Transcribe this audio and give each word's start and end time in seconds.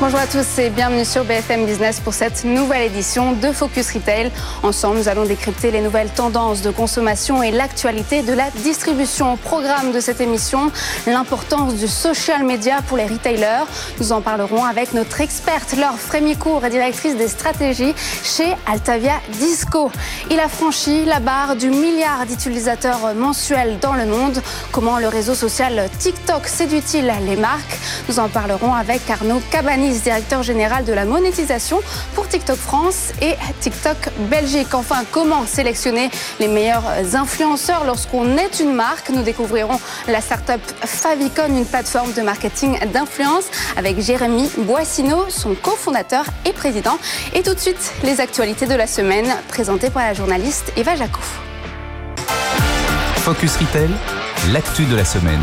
Bonjour 0.00 0.18
à 0.18 0.26
tous 0.26 0.58
et 0.58 0.70
bienvenue 0.70 1.04
sur 1.04 1.24
BFM 1.24 1.66
Business 1.66 2.00
pour 2.00 2.14
cette 2.14 2.44
nouvelle 2.44 2.82
édition 2.82 3.32
de 3.32 3.52
Focus 3.52 3.92
Retail. 3.92 4.32
Ensemble, 4.64 4.98
nous 4.98 5.08
allons 5.08 5.24
décrypter 5.24 5.70
les 5.70 5.80
nouvelles 5.80 6.10
tendances 6.10 6.62
de 6.62 6.70
consommation 6.72 7.44
et 7.44 7.52
l'actualité 7.52 8.22
de 8.22 8.32
la 8.32 8.50
distribution. 8.50 9.36
Programme 9.36 9.92
de 9.92 10.00
cette 10.00 10.20
émission, 10.20 10.72
l'importance 11.06 11.76
du 11.76 11.86
social 11.86 12.44
media 12.44 12.82
pour 12.88 12.96
les 12.96 13.06
retailers. 13.06 13.66
Nous 14.00 14.10
en 14.10 14.20
parlerons 14.20 14.64
avec 14.64 14.94
notre 14.94 15.20
experte 15.20 15.76
Laure 15.76 15.98
Frémicourt, 15.98 16.62
directrice 16.62 17.16
des 17.16 17.28
stratégies 17.28 17.94
chez 18.24 18.52
Altavia 18.66 19.20
Disco. 19.38 19.92
Il 20.28 20.40
a 20.40 20.48
franchi 20.48 21.04
la 21.04 21.20
barre 21.20 21.54
du 21.54 21.70
milliard 21.70 22.26
d'utilisateurs 22.26 23.14
mensuels 23.14 23.78
dans 23.80 23.94
le 23.94 24.06
monde. 24.06 24.42
Comment 24.72 24.98
le 24.98 25.06
réseau 25.06 25.34
social 25.34 25.88
TikTok 26.00 26.48
séduit-il 26.48 27.10
les 27.24 27.36
marques? 27.36 27.78
Nous 28.08 28.18
en 28.18 28.28
parlerons 28.28 28.74
avec 28.74 29.08
Arnaud 29.08 29.40
Cabanis 29.50 29.84
directeur 30.02 30.42
général 30.42 30.84
de 30.84 30.92
la 30.92 31.04
monétisation 31.04 31.80
pour 32.14 32.28
TikTok 32.28 32.56
France 32.56 33.12
et 33.20 33.34
TikTok 33.60 33.96
Belgique. 34.30 34.74
Enfin, 34.74 35.04
comment 35.10 35.46
sélectionner 35.46 36.10
les 36.40 36.48
meilleurs 36.48 36.84
influenceurs 37.14 37.84
lorsqu'on 37.84 38.36
est 38.36 38.60
une 38.60 38.72
marque? 38.72 39.10
Nous 39.10 39.22
découvrirons 39.22 39.78
la 40.08 40.20
startup 40.20 40.60
Favicon, 40.84 41.46
une 41.48 41.66
plateforme 41.66 42.12
de 42.12 42.22
marketing 42.22 42.78
d'influence 42.92 43.44
avec 43.76 44.00
Jérémy 44.00 44.50
Boissino, 44.58 45.26
son 45.28 45.54
cofondateur 45.54 46.24
et 46.44 46.52
président. 46.52 46.98
Et 47.34 47.42
tout 47.42 47.54
de 47.54 47.60
suite, 47.60 47.92
les 48.02 48.20
actualités 48.20 48.66
de 48.66 48.74
la 48.74 48.86
semaine 48.86 49.34
présentées 49.48 49.90
par 49.90 50.02
la 50.02 50.14
journaliste 50.14 50.72
Eva 50.76 50.96
Jaco. 50.96 51.20
Focus 53.16 53.56
Retail, 53.56 53.90
l'actu 54.52 54.84
de 54.84 54.96
la 54.96 55.04
semaine. 55.04 55.40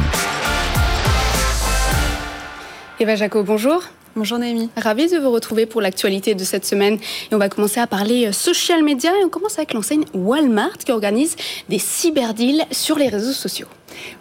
Eva 3.00 3.16
Jaco, 3.16 3.44
bonjour. 3.44 3.82
Bonjour 4.14 4.40
Naomi. 4.40 4.70
Ravie 4.76 5.10
de 5.10 5.18
vous 5.20 5.32
retrouver 5.32 5.66
pour 5.66 5.80
l'actualité 5.80 6.36
de 6.36 6.44
cette 6.44 6.66
semaine. 6.66 6.96
Et 7.32 7.36
on 7.36 7.38
va 7.38 7.48
commencer 7.48 7.80
à 7.80 7.88
parler 7.88 8.28
euh, 8.28 8.34
social 8.34 8.84
media 8.84 9.10
et 9.18 9.24
on 9.24 9.30
commence 9.30 9.58
avec 9.58 9.74
l'enseigne 9.74 10.04
Walmart 10.14 10.78
qui 10.80 10.92
organise 10.92 11.38
des 11.70 11.80
cyberdeals 11.80 12.66
sur 12.72 12.98
les 12.98 13.08
réseaux 13.08 13.32
sociaux. 13.32 13.68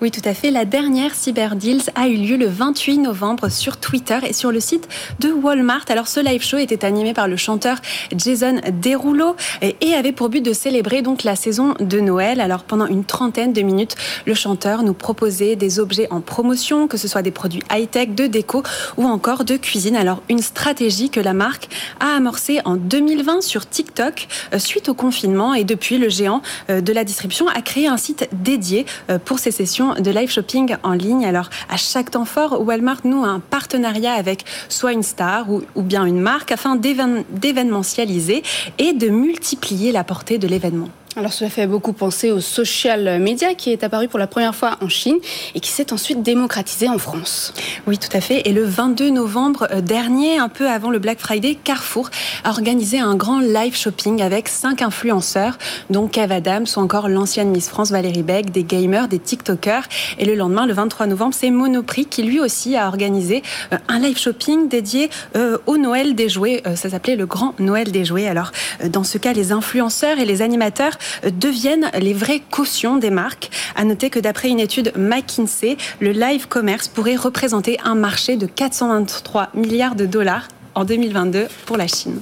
Oui, 0.01 0.11
tout 0.11 0.21
à 0.25 0.35
fait. 0.35 0.51
La 0.51 0.65
dernière 0.65 1.15
Cyber 1.15 1.57
Deals 1.57 1.91
a 1.95 2.09
eu 2.09 2.17
lieu 2.17 2.37
le 2.37 2.47
28 2.47 2.99
novembre 2.99 3.51
sur 3.51 3.77
Twitter 3.77 4.19
et 4.27 4.33
sur 4.33 4.53
le 4.53 4.61
site 4.61 4.89
de 5.21 5.31
Walmart. 5.31 5.85
Alors, 5.89 6.09
ce 6.09 6.21
live 6.21 6.43
show 6.43 6.59
était 6.59 6.85
animé 6.85 7.15
par 7.15 7.29
le 7.29 7.37
chanteur 7.37 7.79
Jason 8.17 8.61
Derulo 8.83 9.37
et 9.63 9.95
avait 9.95 10.13
pour 10.13 10.29
but 10.29 10.41
de 10.41 10.53
célébrer 10.53 11.03
donc 11.03 11.25
la 11.25 11.37
saison 11.37 11.75
de 11.79 12.01
Noël. 12.01 12.41
Alors, 12.41 12.65
pendant 12.65 12.87
une 12.87 13.05
trentaine 13.05 13.53
de 13.53 13.63
minutes, 13.63 13.97
le 14.27 14.35
chanteur 14.35 14.83
nous 14.83 14.95
proposait 14.95 15.57
des 15.57 15.81
objets 15.81 16.09
en 16.11 16.21
promotion, 16.21 16.89
que 16.89 16.97
ce 16.97 17.09
soit 17.09 17.23
des 17.23 17.31
produits 17.31 17.63
high-tech, 17.71 18.11
de 18.15 18.27
déco 18.27 18.63
ou 18.97 19.05
encore 19.05 19.45
de 19.45 19.57
cuisine. 19.57 19.97
Alors, 19.97 20.23
une 20.29 20.43
stratégie 20.43 21.11
que 21.11 21.21
la 21.21 21.35
marque 21.35 21.69
a 22.01 22.17
amorcée 22.17 22.61
en 22.65 22.77
2020 22.77 23.43
sur 23.43 23.69
TikTok 23.69 24.29
euh, 24.55 24.59
suite 24.59 24.89
au 24.89 24.95
confinement 24.95 25.55
et 25.55 25.65
depuis, 25.65 25.99
le 25.99 26.09
géant 26.09 26.43
euh, 26.69 26.81
de 26.81 26.93
la 26.93 27.05
distribution 27.05 27.49
a 27.49 27.63
créé 27.63 27.87
un 27.87 27.97
site 27.97 28.29
dédié 28.33 28.87
euh, 29.11 29.19
pour 29.19 29.39
ces 29.39 29.51
de 29.61 30.11
live 30.11 30.31
shopping 30.31 30.77
en 30.83 30.93
ligne. 30.93 31.27
Alors, 31.27 31.51
à 31.69 31.77
chaque 31.77 32.11
temps 32.11 32.25
fort, 32.25 32.63
Walmart 32.67 33.01
noue 33.05 33.25
un 33.25 33.41
partenariat 33.41 34.15
avec 34.15 34.45
soit 34.71 34.93
une 34.93 35.03
star 35.03 35.51
ou, 35.51 35.63
ou 35.75 35.83
bien 35.83 36.07
une 36.07 36.21
marque 36.21 36.51
afin 36.51 36.77
d'événementialiser 36.77 38.43
et 38.79 38.95
de 38.95 39.09
multiplier 39.09 39.93
la 39.93 40.03
portée 40.03 40.39
de 40.39 40.49
l'événement. 40.49 40.89
Alors 41.17 41.33
cela 41.33 41.51
fait 41.51 41.67
beaucoup 41.67 41.93
penser 41.93 42.31
au 42.31 42.39
social 42.39 43.19
media 43.19 43.55
qui 43.55 43.73
est 43.73 43.83
apparu 43.83 44.07
pour 44.07 44.21
la 44.21 44.29
première 44.29 44.55
fois 44.55 44.77
en 44.81 44.89
Chine 44.89 45.17
et 45.57 45.61
qui 45.61 45.71
s'est 45.73 45.93
ensuite 45.93 46.23
démocratisé 46.23 46.89
en 46.89 46.99
France. 46.99 47.53
Oui, 47.89 47.99
tout 47.99 48.17
à 48.17 48.21
fait. 48.21 48.49
Et 48.49 48.53
le 48.53 48.63
22 48.63 49.11
novembre 49.11 49.67
euh, 49.73 49.81
dernier, 49.81 50.39
un 50.39 50.49
peu 50.49 50.69
avant 50.69 50.89
le 50.89 51.01
Black 51.01 51.19
Friday, 51.19 51.57
Carrefour 51.57 52.11
a 52.45 52.51
organisé 52.51 53.01
un 53.01 53.17
grand 53.17 53.41
live 53.41 53.77
shopping 53.77 54.23
avec 54.23 54.47
cinq 54.47 54.83
influenceurs, 54.83 55.59
dont 55.91 56.07
Kev 56.07 56.33
Adams 56.33 56.67
ou 56.77 56.79
encore 56.79 57.09
l'ancienne 57.09 57.51
Miss 57.51 57.69
France 57.69 57.91
Valérie 57.91 58.23
Beck, 58.23 58.53
des 58.53 58.63
gamers, 58.63 59.09
des 59.09 59.19
TikTokers. 59.19 59.89
Et 60.19 60.25
le 60.25 60.37
lendemain, 60.37 60.65
le 60.65 60.75
23 60.75 61.09
novembre, 61.09 61.35
c'est 61.37 61.51
Monoprix 61.51 62.07
qui 62.07 62.23
lui 62.23 62.39
aussi 62.39 62.77
a 62.77 62.87
organisé 62.87 63.43
euh, 63.73 63.79
un 63.89 63.99
live 63.99 64.17
shopping 64.17 64.69
dédié 64.69 65.11
euh, 65.35 65.59
au 65.67 65.77
Noël 65.77 66.15
des 66.15 66.29
jouets. 66.29 66.63
Ça 66.77 66.89
s'appelait 66.89 67.17
le 67.17 67.27
Grand 67.27 67.59
Noël 67.59 67.91
des 67.91 68.05
jouets. 68.05 68.29
Alors, 68.29 68.53
dans 68.89 69.03
ce 69.03 69.19
cas, 69.19 69.33
les 69.33 69.51
influenceurs 69.51 70.21
et 70.21 70.25
les 70.25 70.41
animateurs 70.41 70.93
deviennent 71.33 71.91
les 71.99 72.15
vraies 72.15 72.43
cautions 72.51 72.97
des 72.97 73.11
marques. 73.11 73.51
À 73.77 73.85
noter 73.85 74.11
que 74.11 74.19
d'après 74.19 74.49
une 74.49 74.61
étude 74.61 74.93
McKinsey, 74.97 75.77
le 76.01 76.13
live 76.13 76.49
commerce 76.49 76.89
pourrait 76.89 77.17
représenter 77.17 77.79
un 77.85 77.95
marché 77.95 78.37
de 78.37 78.47
423 78.47 79.51
milliards 79.55 79.95
de 79.95 80.07
dollars 80.07 80.49
en 80.75 80.85
2022 80.85 81.49
pour 81.67 81.77
la 81.77 81.87
Chine. 81.87 82.21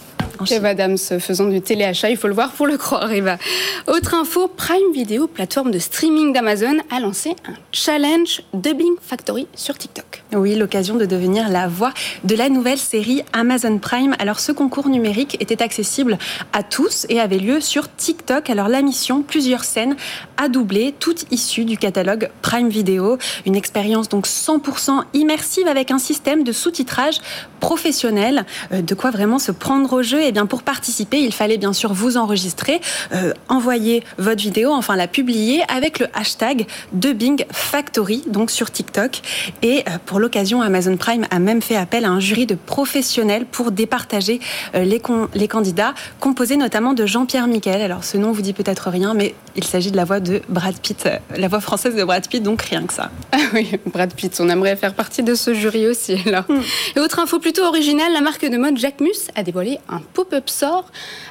Eva 0.51 0.69
Adams 0.69 0.99
faisant 0.99 1.47
du 1.47 1.61
téléachat, 1.61 2.11
il 2.11 2.17
faut 2.17 2.29
le 2.29 2.35
voir 2.35 2.53
pour 2.53 2.67
le 2.67 2.77
croire, 2.77 3.11
Eva. 3.13 3.39
Autre 3.87 4.15
info, 4.15 4.49
Prime 4.49 4.93
Video, 4.93 5.27
plateforme 5.27 5.71
de 5.71 5.79
streaming 5.79 6.33
d'Amazon, 6.33 6.79
a 6.91 7.01
lancé 7.01 7.31
un 7.47 7.55
challenge 7.73 8.43
Dubbing 8.55 8.95
Factory 9.01 9.47
sur 9.55 9.77
TikTok. 9.77 10.23
Oui, 10.35 10.55
l'occasion 10.55 10.97
de 10.97 11.07
devenir 11.07 11.49
la 11.49 11.69
voix 11.69 11.93
de 12.25 12.35
la 12.37 12.49
nouvelle 12.49 12.79
série 12.79 13.23
Amazon 13.33 13.79
Prime. 13.79 14.15
Alors, 14.19 14.41
ce 14.41 14.53
concours 14.53 14.89
numérique 14.89 15.37
était 15.41 15.63
accessible 15.63 16.19
à 16.53 16.63
tous 16.63 17.07
et 17.09 17.21
avait 17.21 17.39
lieu 17.39 17.61
sur 17.61 17.95
TikTok. 17.95 18.51
Alors, 18.51 18.69
la 18.69 18.83
mission, 18.83 19.23
plusieurs 19.23 19.65
scènes 19.65 19.97
à 20.37 20.49
doubler, 20.49 20.95
toutes 20.99 21.25
issues 21.33 21.65
du 21.65 21.77
catalogue 21.77 22.31
Prime 22.43 22.69
Video. 22.69 23.19
Une 23.47 23.57
expérience 23.57 24.09
donc 24.09 24.27
100% 24.27 25.03
immersive 25.15 25.67
avec 25.67 25.91
un 25.91 25.99
système 25.99 26.45
de 26.45 26.53
sous-titrage 26.53 27.21
professionnel. 27.61 28.45
Euh, 28.73 28.83
de 28.83 28.95
quoi 28.95 29.11
vraiment 29.11 29.39
se 29.39 29.53
prendre 29.53 29.93
au 29.93 30.03
jeu 30.03 30.21
eh 30.29 30.33
bien, 30.33 30.47
pour 30.47 30.63
participer, 30.63 31.21
il 31.21 31.33
fallait 31.33 31.57
bien 31.57 31.73
sûr 31.73 31.95
vous 31.95 32.17
enregistrer, 32.17 32.81
euh, 33.13 33.33
envoyer 33.49 34.03
votre 34.19 34.43
vidéo, 34.43 34.73
enfin 34.73 34.95
la 34.95 35.09
publier 35.09 35.63
avec 35.69 36.01
le 36.01 36.07
hashtag 36.13 36.67
Dubbing 36.93 37.45
Factory, 37.51 38.23
donc 38.27 38.51
sur 38.51 38.71
TikTok. 38.71 39.23
Et 39.63 39.85
euh, 39.89 39.93
pour 40.05 40.21
l'occasion, 40.21 40.61
Amazon 40.61 40.97
Prime 40.97 41.27
a 41.31 41.39
même 41.39 41.63
fait 41.63 41.77
appel 41.77 42.05
à 42.05 42.11
un 42.11 42.21
jury 42.21 42.45
de 42.45 42.55
professionnels 42.55 43.47
pour 43.47 43.71
départager 43.71 44.41
euh, 44.75 44.85
les, 44.85 45.01
les 45.35 45.49
candidats, 45.49 45.95
composé 46.21 46.57
notamment 46.57 46.93
de 46.93 47.07
Jean-Pierre 47.07 47.47
Miquel. 47.47 47.81
Alors 47.81 48.05
ce 48.05 48.19
nom 48.19 48.33
vous 48.33 48.43
dit 48.43 48.53
peut-être 48.53 48.91
rien, 48.91 49.15
mais 49.15 49.35
il 49.57 49.65
s'agit 49.65 49.91
de 49.91 49.97
la 49.97 50.05
voix 50.05 50.21
de 50.21 50.43
Brad 50.51 50.77
Pitt, 50.79 51.09
la 51.37 51.49
voix 51.49 51.61
française 51.61 51.95
de 51.95 52.05
Brad 52.05 52.29
Pitt, 52.29 52.43
donc 52.43 52.63
rien 52.63 52.85
que 52.85 52.93
ça. 52.93 53.11
Ah 53.39 53.55
oui, 53.55 53.71
Brad 53.87 54.13
Pitt, 54.13 54.37
on 54.41 54.49
aimerait 54.51 54.77
faire 54.77 54.93
partie 54.93 55.23
de 55.23 55.35
ce 55.35 55.55
jury 55.55 55.87
aussi. 55.87 56.19
Alors. 56.27 56.45
Hmm. 56.49 56.61
Et 56.97 57.01
autre 57.01 57.19
info 57.19 57.39
plutôt 57.39 57.63
originale, 57.63 58.13
la 58.13 58.21
marque 58.21 58.45
de 58.45 58.59
mode 58.59 58.77
Jacquemus 58.77 59.29
a 59.35 59.43
dévoilé 59.43 59.79
un 59.89 60.01
pop-up 60.19 60.49
store 60.49 60.85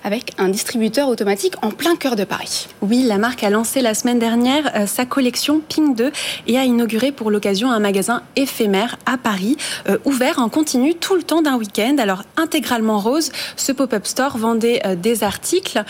avec 0.05 0.31
un 0.37 0.47
distributeur 0.47 1.09
automatique 1.09 1.55
en 1.61 1.71
plein 1.71 1.97
cœur 1.97 2.15
de 2.15 2.23
Paris. 2.23 2.69
Oui, 2.81 3.03
la 3.03 3.17
marque 3.17 3.43
a 3.43 3.49
lancé 3.49 3.81
la 3.81 3.93
semaine 3.93 4.17
dernière 4.17 4.71
euh, 4.77 4.87
sa 4.87 5.05
collection 5.05 5.59
Pink 5.59 5.97
2 5.97 6.09
et 6.47 6.57
a 6.57 6.63
inauguré 6.63 7.11
pour 7.11 7.29
l'occasion 7.29 7.69
un 7.69 7.79
magasin 7.79 8.21
éphémère 8.37 8.97
à 9.05 9.17
Paris, 9.17 9.57
euh, 9.89 9.97
ouvert 10.05 10.39
en 10.39 10.47
continu 10.47 10.95
tout 10.95 11.15
le 11.15 11.23
temps 11.23 11.41
d'un 11.41 11.57
week-end. 11.57 11.97
Alors 11.99 12.23
intégralement 12.37 12.99
rose, 12.99 13.33
ce 13.57 13.73
pop-up 13.73 14.05
store 14.05 14.37
vendait 14.37 14.79
euh, 14.85 14.95
des 14.95 15.25
articles 15.25 15.83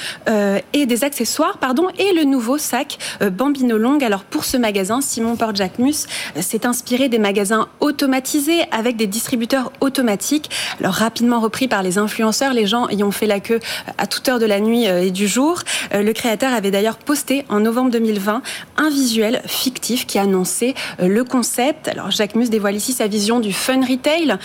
et 0.73 0.85
des 0.85 1.03
accessoires, 1.03 1.59
pardon, 1.59 1.87
et 1.99 2.13
le 2.13 2.23
nouveau 2.23 2.57
sac 2.57 2.97
Bambino 3.21 3.77
Long. 3.77 3.99
Alors 3.99 4.23
pour 4.23 4.43
ce 4.43 4.57
magasin, 4.57 5.01
Simon 5.01 5.35
Port 5.35 5.53
Jacquemus 5.53 6.07
s'est 6.39 6.65
inspiré 6.65 7.09
des 7.09 7.19
magasins 7.19 7.67
automatisés 7.79 8.63
avec 8.71 8.95
des 8.95 9.07
distributeurs 9.07 9.71
automatiques. 9.81 10.49
Alors 10.79 10.93
rapidement 10.93 11.39
repris 11.39 11.67
par 11.67 11.83
les 11.83 11.97
influenceurs, 11.97 12.53
les 12.53 12.65
gens 12.65 12.86
y 12.89 13.03
ont 13.03 13.11
fait 13.11 13.27
la 13.27 13.39
queue 13.39 13.59
à 13.97 14.07
toute 14.07 14.27
heure 14.29 14.39
de 14.39 14.45
la 14.45 14.59
nuit 14.59 14.87
euh, 14.87 15.03
et 15.03 15.11
du 15.11 15.27
jour. 15.27 15.61
Euh, 15.93 16.03
le 16.03 16.13
créateur 16.13 16.53
avait 16.53 16.71
d'ailleurs 16.71 16.97
posté 16.97 17.45
en 17.49 17.59
novembre 17.59 17.91
2020 17.91 18.41
un 18.77 18.89
visuel 18.89 19.41
fictif 19.45 20.05
qui 20.05 20.19
annonçait 20.19 20.73
euh, 20.99 21.07
le 21.07 21.23
concept. 21.23 21.87
Alors 21.87 22.11
Jacques 22.11 22.35
Mus 22.35 22.49
dévoile 22.49 22.75
ici 22.75 22.93
sa 22.93 23.07
vision 23.07 23.39
du 23.39 23.53
fun 23.53 23.81
retail 23.81 24.35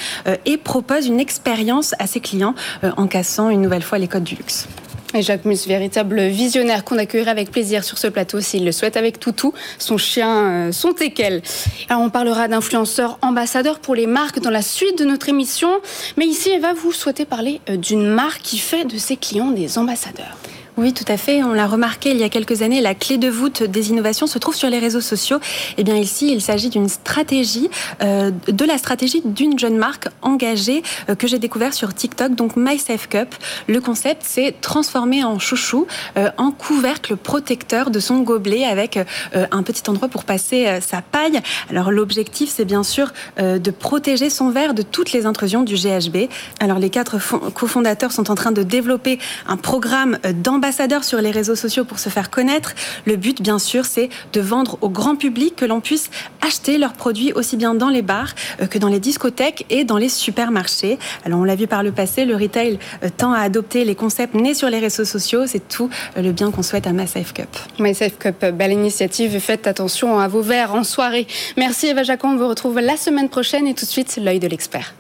et 0.44 0.56
propose 0.56 1.06
une 1.06 1.20
expérience 1.20 1.94
à 1.98 2.06
ses 2.06 2.20
clients 2.20 2.54
en 2.96 3.06
cassant 3.06 3.50
une 3.50 3.60
nouvelle 3.60 3.82
fois 3.82 3.98
les 3.98 4.08
codes 4.08 4.24
du 4.24 4.34
luxe. 4.34 4.68
Et 5.14 5.20
Jacques 5.20 5.44
Mus, 5.44 5.66
véritable 5.66 6.22
visionnaire 6.28 6.84
qu'on 6.84 6.96
accueillerait 6.96 7.30
avec 7.30 7.50
plaisir 7.50 7.84
sur 7.84 7.98
ce 7.98 8.06
plateau 8.06 8.40
s'il 8.40 8.64
le 8.64 8.72
souhaite 8.72 8.96
avec 8.96 9.20
Toutou, 9.20 9.52
son 9.78 9.98
chien, 9.98 10.70
son 10.72 10.92
teckel. 10.92 11.42
Alors 11.90 12.02
on 12.02 12.10
parlera 12.10 12.48
d'influenceurs 12.48 13.18
ambassadeurs 13.20 13.78
pour 13.78 13.94
les 13.94 14.06
marques 14.06 14.40
dans 14.40 14.50
la 14.50 14.62
suite 14.62 14.98
de 14.98 15.04
notre 15.04 15.28
émission. 15.28 15.68
Mais 16.16 16.24
ici, 16.24 16.50
Eva, 16.50 16.72
vous 16.72 16.92
souhaitez 16.92 17.26
parler 17.26 17.60
d'une 17.68 18.06
marque 18.06 18.42
qui 18.42 18.58
fait 18.58 18.84
de 18.84 18.96
ses 18.96 19.16
clients 19.16 19.50
des 19.50 19.76
ambassadeurs. 19.76 20.36
Oui, 20.78 20.94
tout 20.94 21.04
à 21.06 21.18
fait. 21.18 21.42
On 21.42 21.52
l'a 21.52 21.66
remarqué 21.66 22.12
il 22.12 22.16
y 22.16 22.22
a 22.22 22.30
quelques 22.30 22.62
années, 22.62 22.80
la 22.80 22.94
clé 22.94 23.18
de 23.18 23.28
voûte 23.28 23.62
des 23.62 23.90
innovations 23.90 24.26
se 24.26 24.38
trouve 24.38 24.54
sur 24.54 24.70
les 24.70 24.78
réseaux 24.78 25.02
sociaux. 25.02 25.38
Eh 25.76 25.84
bien 25.84 25.96
ici, 25.96 26.32
il 26.32 26.40
s'agit 26.40 26.70
d'une 26.70 26.88
stratégie, 26.88 27.68
euh, 28.02 28.30
de 28.48 28.64
la 28.64 28.78
stratégie 28.78 29.20
d'une 29.22 29.58
jeune 29.58 29.76
marque 29.76 30.08
engagée 30.22 30.82
euh, 31.10 31.14
que 31.14 31.26
j'ai 31.26 31.38
découvert 31.38 31.74
sur 31.74 31.92
TikTok, 31.92 32.34
donc 32.34 32.56
My 32.56 32.78
Safe 32.78 33.06
Cup. 33.06 33.34
Le 33.68 33.82
concept, 33.82 34.22
c'est 34.24 34.54
transformer 34.62 35.22
en 35.24 35.38
chouchou 35.38 35.86
euh, 36.16 36.30
en 36.38 36.52
couvercle 36.52 37.16
protecteur 37.16 37.90
de 37.90 38.00
son 38.00 38.20
gobelet 38.20 38.64
avec 38.64 38.98
un 39.34 39.62
petit 39.62 39.82
endroit 39.88 40.08
pour 40.08 40.24
passer 40.24 40.78
sa 40.80 41.02
paille. 41.02 41.40
Alors 41.68 41.90
l'objectif, 41.90 42.50
c'est 42.54 42.64
bien 42.64 42.82
sûr 42.82 43.12
de 43.38 43.70
protéger 43.70 44.30
son 44.30 44.50
verre 44.50 44.74
de 44.74 44.82
toutes 44.82 45.12
les 45.12 45.26
intrusions 45.26 45.62
du 45.62 45.74
GHB. 45.74 46.28
Alors 46.60 46.78
les 46.78 46.90
quatre 46.90 47.18
cofondateurs 47.52 48.12
sont 48.12 48.30
en 48.30 48.34
train 48.34 48.52
de 48.52 48.62
développer 48.62 49.18
un 49.46 49.56
programme 49.56 50.18
d'ambassadeurs 50.62 51.02
sur 51.02 51.20
les 51.20 51.32
réseaux 51.32 51.56
sociaux 51.56 51.84
pour 51.84 51.98
se 51.98 52.08
faire 52.08 52.30
connaître. 52.30 52.74
Le 53.04 53.16
but, 53.16 53.42
bien 53.42 53.58
sûr, 53.58 53.84
c'est 53.84 54.10
de 54.32 54.40
vendre 54.40 54.78
au 54.80 54.88
grand 54.88 55.16
public 55.16 55.56
que 55.56 55.64
l'on 55.64 55.80
puisse 55.80 56.08
acheter 56.40 56.78
leurs 56.78 56.92
produits 56.92 57.32
aussi 57.32 57.56
bien 57.56 57.74
dans 57.74 57.88
les 57.88 58.02
bars 58.02 58.34
euh, 58.60 58.66
que 58.66 58.78
dans 58.78 58.86
les 58.86 59.00
discothèques 59.00 59.66
et 59.70 59.84
dans 59.84 59.96
les 59.96 60.08
supermarchés. 60.08 61.00
Alors 61.24 61.40
on 61.40 61.44
l'a 61.44 61.56
vu 61.56 61.66
par 61.66 61.82
le 61.82 61.90
passé, 61.90 62.24
le 62.24 62.36
retail 62.36 62.78
euh, 63.02 63.08
tend 63.14 63.32
à 63.32 63.40
adopter 63.40 63.84
les 63.84 63.96
concepts 63.96 64.34
nés 64.34 64.54
sur 64.54 64.70
les 64.70 64.78
réseaux 64.78 65.04
sociaux. 65.04 65.46
C'est 65.46 65.66
tout 65.68 65.90
euh, 66.16 66.22
le 66.22 66.30
bien 66.30 66.52
qu'on 66.52 66.62
souhaite 66.62 66.86
à 66.86 66.92
MySafe 66.92 67.32
Cup. 67.32 67.48
MySafe 67.80 68.18
Cup, 68.18 68.44
belle 68.54 68.72
initiative. 68.72 69.40
Faites 69.40 69.66
attention 69.66 70.20
à 70.20 70.28
vos 70.28 70.42
verres 70.42 70.74
en 70.74 70.84
soirée. 70.84 71.26
Merci 71.56 71.88
Eva 71.88 72.04
Jacon. 72.04 72.28
On 72.28 72.36
vous 72.36 72.48
retrouve 72.48 72.78
la 72.78 72.96
semaine 72.96 73.28
prochaine 73.28 73.66
et 73.66 73.74
tout 73.74 73.84
de 73.84 73.90
suite 73.90 74.16
l'œil 74.22 74.38
de 74.38 74.46
l'expert. 74.46 74.94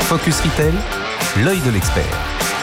Focus 0.00 0.40
Retail, 0.40 0.72
l'œil 1.44 1.60
de 1.60 1.70
l'expert. 1.70 2.53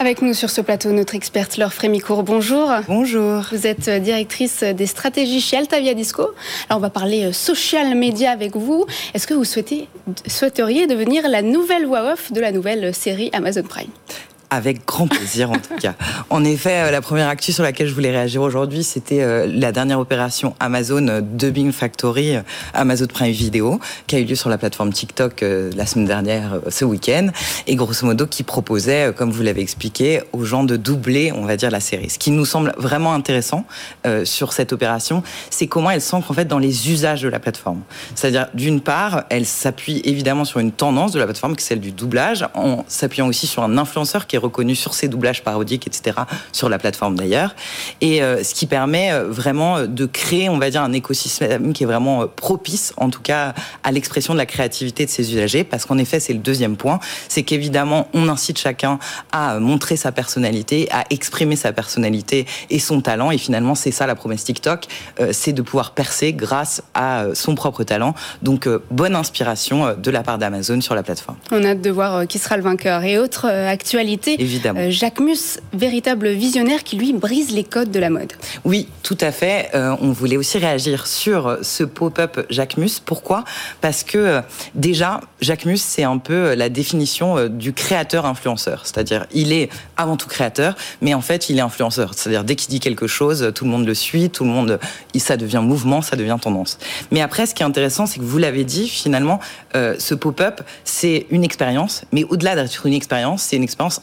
Avec 0.00 0.22
nous 0.22 0.32
sur 0.32 0.48
ce 0.48 0.60
plateau, 0.60 0.92
notre 0.92 1.16
experte 1.16 1.56
Laure 1.56 1.72
Frémicourt. 1.72 2.22
Bonjour. 2.22 2.70
Bonjour. 2.86 3.42
Vous 3.50 3.66
êtes 3.66 3.88
euh, 3.88 3.98
directrice 3.98 4.62
des 4.62 4.86
stratégies 4.86 5.40
chez 5.40 5.56
Altavia 5.56 5.92
Disco. 5.92 6.22
Alors, 6.68 6.78
on 6.78 6.80
va 6.80 6.88
parler 6.88 7.24
euh, 7.24 7.32
social 7.32 7.96
media 7.96 8.30
avec 8.30 8.54
vous. 8.54 8.86
Est-ce 9.12 9.26
que 9.26 9.34
vous 9.34 9.44
souhaitez, 9.44 9.88
souhaiteriez 10.28 10.86
devenir 10.86 11.28
la 11.28 11.42
nouvelle 11.42 11.84
voix 11.84 12.12
off 12.12 12.30
de 12.30 12.40
la 12.40 12.52
nouvelle 12.52 12.94
série 12.94 13.30
Amazon 13.32 13.64
Prime? 13.64 13.90
Avec 14.50 14.86
grand 14.86 15.06
plaisir, 15.06 15.50
en 15.50 15.54
tout 15.54 15.76
cas. 15.80 15.94
En 16.30 16.44
effet, 16.44 16.86
euh, 16.86 16.90
la 16.90 17.00
première 17.00 17.28
actu 17.28 17.52
sur 17.52 17.62
laquelle 17.62 17.88
je 17.88 17.94
voulais 17.94 18.10
réagir 18.10 18.42
aujourd'hui, 18.42 18.82
c'était 18.82 19.22
euh, 19.22 19.46
la 19.46 19.72
dernière 19.72 20.00
opération 20.00 20.54
Amazon 20.60 21.06
euh, 21.08 21.20
Dubbing 21.20 21.72
Factory, 21.72 22.36
Amazon 22.74 23.06
Prime 23.06 23.32
Video, 23.32 23.80
qui 24.06 24.16
a 24.16 24.18
eu 24.18 24.24
lieu 24.24 24.34
sur 24.34 24.48
la 24.48 24.58
plateforme 24.58 24.92
TikTok 24.92 25.44
la 25.76 25.86
semaine 25.86 26.06
dernière, 26.06 26.60
ce 26.68 26.84
week-end, 26.84 27.28
et 27.66 27.76
grosso 27.76 28.06
modo 28.06 28.26
qui 28.26 28.42
proposait, 28.42 29.12
comme 29.16 29.30
vous 29.30 29.42
l'avez 29.42 29.60
expliqué, 29.60 30.22
aux 30.32 30.44
gens 30.44 30.64
de 30.64 30.76
doubler, 30.76 31.32
on 31.32 31.44
va 31.44 31.56
dire, 31.56 31.70
la 31.70 31.80
série. 31.80 32.10
Ce 32.10 32.18
qui 32.18 32.30
nous 32.30 32.44
semble 32.44 32.74
vraiment 32.76 33.12
intéressant 33.14 33.64
sur 34.24 34.52
cette 34.52 34.72
opération, 34.72 35.22
c'est 35.50 35.66
comment 35.66 35.90
elle 35.90 36.00
s'ancre 36.00 36.30
en 36.30 36.34
fait 36.34 36.46
dans 36.46 36.58
les 36.58 36.90
usages 36.90 37.22
de 37.22 37.28
la 37.28 37.38
plateforme. 37.38 37.80
C'est-à-dire, 38.14 38.48
d'une 38.54 38.80
part, 38.80 39.24
elle 39.30 39.46
s'appuie 39.46 40.00
évidemment 40.04 40.44
sur 40.44 40.60
une 40.60 40.72
tendance 40.72 41.12
de 41.12 41.18
la 41.18 41.24
plateforme, 41.26 41.56
qui 41.56 41.62
est 41.64 41.68
celle 41.68 41.80
du 41.80 41.92
doublage, 41.92 42.46
en 42.54 42.84
s'appuyant 42.88 43.28
aussi 43.28 43.46
sur 43.46 43.62
un 43.62 43.78
influenceur 43.78 44.26
qui 44.26 44.37
reconnu 44.38 44.74
sur 44.74 44.94
ses 44.94 45.08
doublages 45.08 45.42
parodiques, 45.42 45.86
etc., 45.86 46.16
sur 46.52 46.68
la 46.68 46.78
plateforme 46.78 47.16
d'ailleurs. 47.16 47.54
Et 48.00 48.22
euh, 48.22 48.42
ce 48.42 48.54
qui 48.54 48.66
permet 48.66 49.12
euh, 49.12 49.24
vraiment 49.28 49.86
de 49.86 50.06
créer, 50.06 50.48
on 50.48 50.58
va 50.58 50.70
dire, 50.70 50.82
un 50.82 50.92
écosystème 50.92 51.72
qui 51.72 51.82
est 51.82 51.86
vraiment 51.86 52.22
euh, 52.22 52.26
propice, 52.26 52.92
en 52.96 53.10
tout 53.10 53.20
cas, 53.20 53.54
à 53.82 53.92
l'expression 53.92 54.32
de 54.32 54.38
la 54.38 54.46
créativité 54.46 55.04
de 55.04 55.10
ses 55.10 55.32
usagers, 55.32 55.64
parce 55.64 55.84
qu'en 55.84 55.98
effet, 55.98 56.20
c'est 56.20 56.32
le 56.32 56.38
deuxième 56.38 56.76
point, 56.76 57.00
c'est 57.28 57.42
qu'évidemment, 57.42 58.08
on 58.14 58.28
incite 58.28 58.58
chacun 58.58 58.98
à 59.32 59.58
montrer 59.58 59.96
sa 59.96 60.12
personnalité, 60.12 60.88
à 60.90 61.04
exprimer 61.10 61.56
sa 61.56 61.72
personnalité 61.72 62.46
et 62.70 62.78
son 62.78 63.00
talent. 63.00 63.30
Et 63.30 63.38
finalement, 63.38 63.74
c'est 63.74 63.90
ça 63.90 64.06
la 64.06 64.14
promesse 64.14 64.44
TikTok, 64.44 64.86
c'est 65.32 65.52
de 65.52 65.62
pouvoir 65.62 65.92
percer 65.92 66.32
grâce 66.32 66.82
à 66.94 67.26
son 67.34 67.54
propre 67.54 67.84
talent. 67.84 68.14
Donc, 68.42 68.68
bonne 68.90 69.14
inspiration 69.14 69.94
de 69.96 70.10
la 70.10 70.22
part 70.22 70.38
d'Amazon 70.38 70.80
sur 70.80 70.94
la 70.94 71.02
plateforme. 71.02 71.36
On 71.50 71.64
a 71.64 71.70
hâte 71.70 71.80
de 71.80 71.90
voir 71.90 72.26
qui 72.26 72.38
sera 72.38 72.56
le 72.56 72.62
vainqueur. 72.62 73.04
Et 73.04 73.18
autre 73.18 73.46
actualité, 73.46 74.27
Évidemment. 74.38 74.80
Euh, 74.80 74.90
Jacques 74.90 75.20
Mus, 75.20 75.58
véritable 75.72 76.28
visionnaire 76.30 76.84
qui 76.84 76.96
lui 76.96 77.12
brise 77.12 77.52
les 77.52 77.64
codes 77.64 77.90
de 77.90 77.98
la 77.98 78.10
mode. 78.10 78.32
Oui, 78.64 78.88
tout 79.02 79.16
à 79.20 79.32
fait. 79.32 79.70
Euh, 79.74 79.96
on 80.00 80.12
voulait 80.12 80.36
aussi 80.36 80.58
réagir 80.58 81.06
sur 81.06 81.58
ce 81.62 81.84
pop-up 81.84 82.46
Jacques 82.50 82.76
Mus. 82.76 83.00
Pourquoi? 83.04 83.44
Parce 83.80 84.02
que 84.02 84.18
euh, 84.18 84.40
déjà, 84.74 85.20
Jacques 85.40 85.64
Mus, 85.64 85.80
c'est 85.80 86.04
un 86.04 86.18
peu 86.18 86.54
la 86.54 86.68
définition 86.68 87.48
du 87.48 87.72
créateur-influenceur. 87.72 88.82
C'est-à-dire, 88.84 89.26
il 89.32 89.52
est 89.52 89.70
avant 89.96 90.16
tout 90.16 90.28
créateur, 90.28 90.76
mais 91.00 91.14
en 91.14 91.20
fait, 91.20 91.48
il 91.48 91.58
est 91.58 91.62
influenceur. 91.62 92.14
C'est-à-dire, 92.14 92.44
dès 92.44 92.56
qu'il 92.56 92.70
dit 92.70 92.80
quelque 92.80 93.06
chose, 93.06 93.52
tout 93.54 93.64
le 93.64 93.70
monde 93.70 93.86
le 93.86 93.94
suit, 93.94 94.30
tout 94.30 94.44
le 94.44 94.50
monde, 94.50 94.78
ça 95.16 95.36
devient 95.36 95.60
mouvement, 95.62 96.00
ça 96.00 96.16
devient 96.16 96.36
tendance. 96.40 96.78
Mais 97.10 97.20
après, 97.20 97.46
ce 97.46 97.54
qui 97.54 97.62
est 97.62 97.66
intéressant, 97.66 98.06
c'est 98.06 98.20
que 98.20 98.24
vous 98.24 98.38
l'avez 98.38 98.64
dit, 98.64 98.88
finalement, 98.88 99.40
ce 99.74 100.14
pop-up, 100.14 100.60
c'est 100.84 101.26
une 101.30 101.44
expérience, 101.44 102.04
mais 102.12 102.24
au-delà 102.24 102.54
d'être 102.54 102.86
une 102.86 102.94
expérience, 102.94 103.42
c'est 103.42 103.56
une 103.56 103.62
expérience 103.62 104.00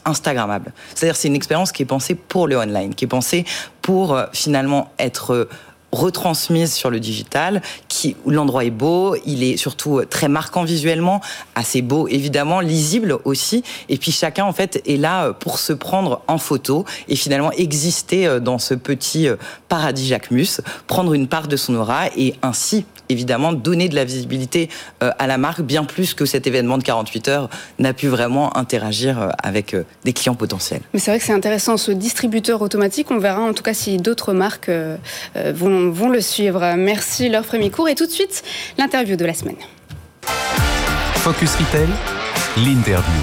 C'est-à-dire 0.94 1.16
c'est 1.16 1.28
une 1.28 1.36
expérience 1.36 1.72
qui 1.72 1.84
est 1.84 1.86
pensée 1.86 2.16
pour 2.16 2.48
le 2.48 2.58
online, 2.58 2.96
qui 2.96 3.06
est 3.06 3.10
pensée 3.10 3.46
pour 3.82 4.14
euh, 4.14 4.26
finalement 4.34 4.92
être 5.00 5.34
euh, 5.34 5.50
retransmise 5.92 6.74
sur 6.74 6.90
le 6.90 7.00
digital, 7.00 7.62
qui, 8.06 8.16
l'endroit 8.28 8.66
est 8.66 8.72
beau, 8.72 9.16
il 9.25 9.44
est 9.44 9.57
surtout 9.57 10.00
euh, 10.00 10.06
très 10.06 10.28
marquant 10.28 10.63
visuellement, 10.63 11.22
assez 11.56 11.81
beau 11.81 12.07
évidemment, 12.07 12.60
lisible 12.60 13.18
aussi, 13.25 13.63
et 13.90 13.98
puis 13.98 14.12
chacun 14.12 14.46
en 14.46 14.54
fait 14.54 14.81
est 14.86 14.98
là 14.98 15.34
pour 15.34 15.60
se 15.60 15.74
prendre 15.74 16.22
en 16.28 16.38
photo 16.38 16.86
et 17.07 17.16
finalement 17.16 17.52
exister 17.52 18.40
dans 18.40 18.60
ce 18.60 18.74
petit 18.74 19.28
paradis 19.69 20.07
Jacquemus, 20.07 20.62
prendre 20.88 21.13
une 21.13 21.28
part 21.28 21.48
de 21.48 21.56
son 21.56 21.75
aura 21.75 22.07
et 22.16 22.36
ainsi 22.42 22.86
évidemment 23.10 23.54
donner 23.54 23.90
de 23.90 23.96
la 23.96 24.06
visibilité 24.06 24.69
euh, 25.04 25.12
à 25.19 25.28
la 25.28 25.38
marque 25.38 25.62
bien 25.62 25.84
plus 25.84 26.13
que 26.13 26.25
cet 26.25 26.48
événement 26.48 26.78
de 26.78 26.84
48 26.84 27.28
heures 27.28 27.50
n'a 27.80 27.94
pu 27.94 28.07
vraiment 28.07 28.57
interagir 28.57 29.22
euh, 29.22 29.30
avec 29.42 29.74
euh, 29.74 29.84
des 30.04 30.13
clients 30.13 30.36
potentiels. 30.36 30.81
Mais 30.94 31.00
c'est 31.00 31.12
vrai 31.12 31.19
que 31.19 31.25
c'est 31.25 31.34
intéressant 31.34 31.78
ce 31.78 31.92
distributeur 31.92 32.62
automatique. 32.62 33.12
On 33.12 33.18
verra 33.18 33.42
en 33.42 33.54
tout 33.54 33.63
cas 33.63 33.74
si 33.74 33.98
d'autres 33.98 34.34
marques 34.34 34.69
vont, 35.36 35.90
vont, 35.92 36.10
le 36.10 36.22
suivre. 36.22 36.75
Merci 36.78 37.30
Laure 37.30 37.46
Frémicourt 37.46 37.90
et 37.95 37.97
tout 37.97 38.06
de 38.06 38.12
suite 38.12 38.44
l'interview 38.77 39.15
de 39.15 39.25
la 39.25 39.33
semaine. 39.33 39.56
Focus 41.15 41.56
Retail, 41.56 41.88
l'interview. 42.57 43.21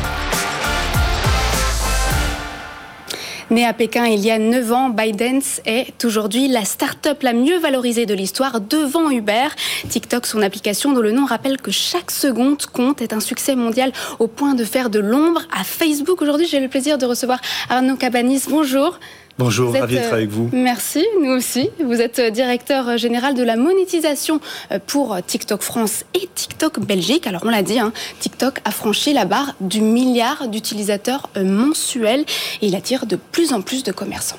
Né 3.51 3.67
à 3.67 3.75
Pékin 3.75 4.07
il 4.07 4.21
y 4.21 4.31
a 4.31 4.39
9 4.39 4.73
ans, 4.73 4.89
ByteDance 4.89 5.61
est 5.67 6.03
aujourd'hui 6.07 6.49
la 6.49 6.65
start-up 6.65 7.23
la 7.23 7.35
mieux 7.35 7.59
valorisée 7.59 8.07
de 8.07 8.15
l'histoire 8.15 8.63
devant 8.63 9.11
Uber. 9.11 9.49
TikTok, 9.91 10.25
son 10.25 10.41
application 10.41 10.93
dont 10.93 11.03
le 11.03 11.13
nom 11.13 11.27
rappelle 11.27 11.61
que 11.61 11.71
chaque 11.71 12.11
seconde 12.11 12.65
compte, 12.65 13.03
est 13.03 13.13
un 13.13 13.21
succès 13.21 13.55
mondial 13.55 13.93
au 14.21 14.27
point 14.27 14.55
de 14.55 14.65
faire 14.65 14.89
de 14.89 15.01
l'ombre 15.01 15.43
à 15.55 15.65
Facebook. 15.65 16.23
Aujourd'hui, 16.23 16.47
j'ai 16.47 16.61
le 16.61 16.69
plaisir 16.69 16.97
de 16.97 17.05
recevoir 17.05 17.41
Arnaud 17.69 17.97
Cabanis. 17.97 18.45
Bonjour. 18.49 18.99
Bonjour, 19.39 19.73
ravi 19.73 19.95
d'être 19.95 20.13
avec 20.13 20.29
vous. 20.29 20.45
Euh, 20.53 20.57
merci, 20.57 21.05
nous 21.23 21.31
aussi. 21.31 21.71
Vous 21.83 22.01
êtes 22.01 22.19
euh, 22.19 22.31
directeur 22.31 22.97
général 22.99 23.35
de 23.35 23.43
la 23.43 23.57
monétisation 23.57 24.41
euh, 24.71 24.79
pour 24.87 25.17
TikTok 25.27 25.63
France 25.63 26.05
et 26.15 26.29
TikTok 26.35 26.81
Belgique. 26.81 27.27
Alors 27.27 27.43
on 27.45 27.51
l'a 27.51 27.63
dit, 27.63 27.79
hein, 27.79 27.93
TikTok 28.21 28.59
a 28.65 28.71
franchi 28.71 29.13
la 29.13 29.25
barre 29.25 29.55
du 29.61 29.81
milliard 29.81 30.49
d'utilisateurs 30.49 31.31
mensuels 31.37 32.25
et 32.61 32.67
il 32.67 32.77
attire 32.77 33.07
de 33.07 33.17
plus 33.17 33.53
en 33.53 33.63
plus 33.63 33.83
de 33.83 33.93
commerçants. 33.93 34.39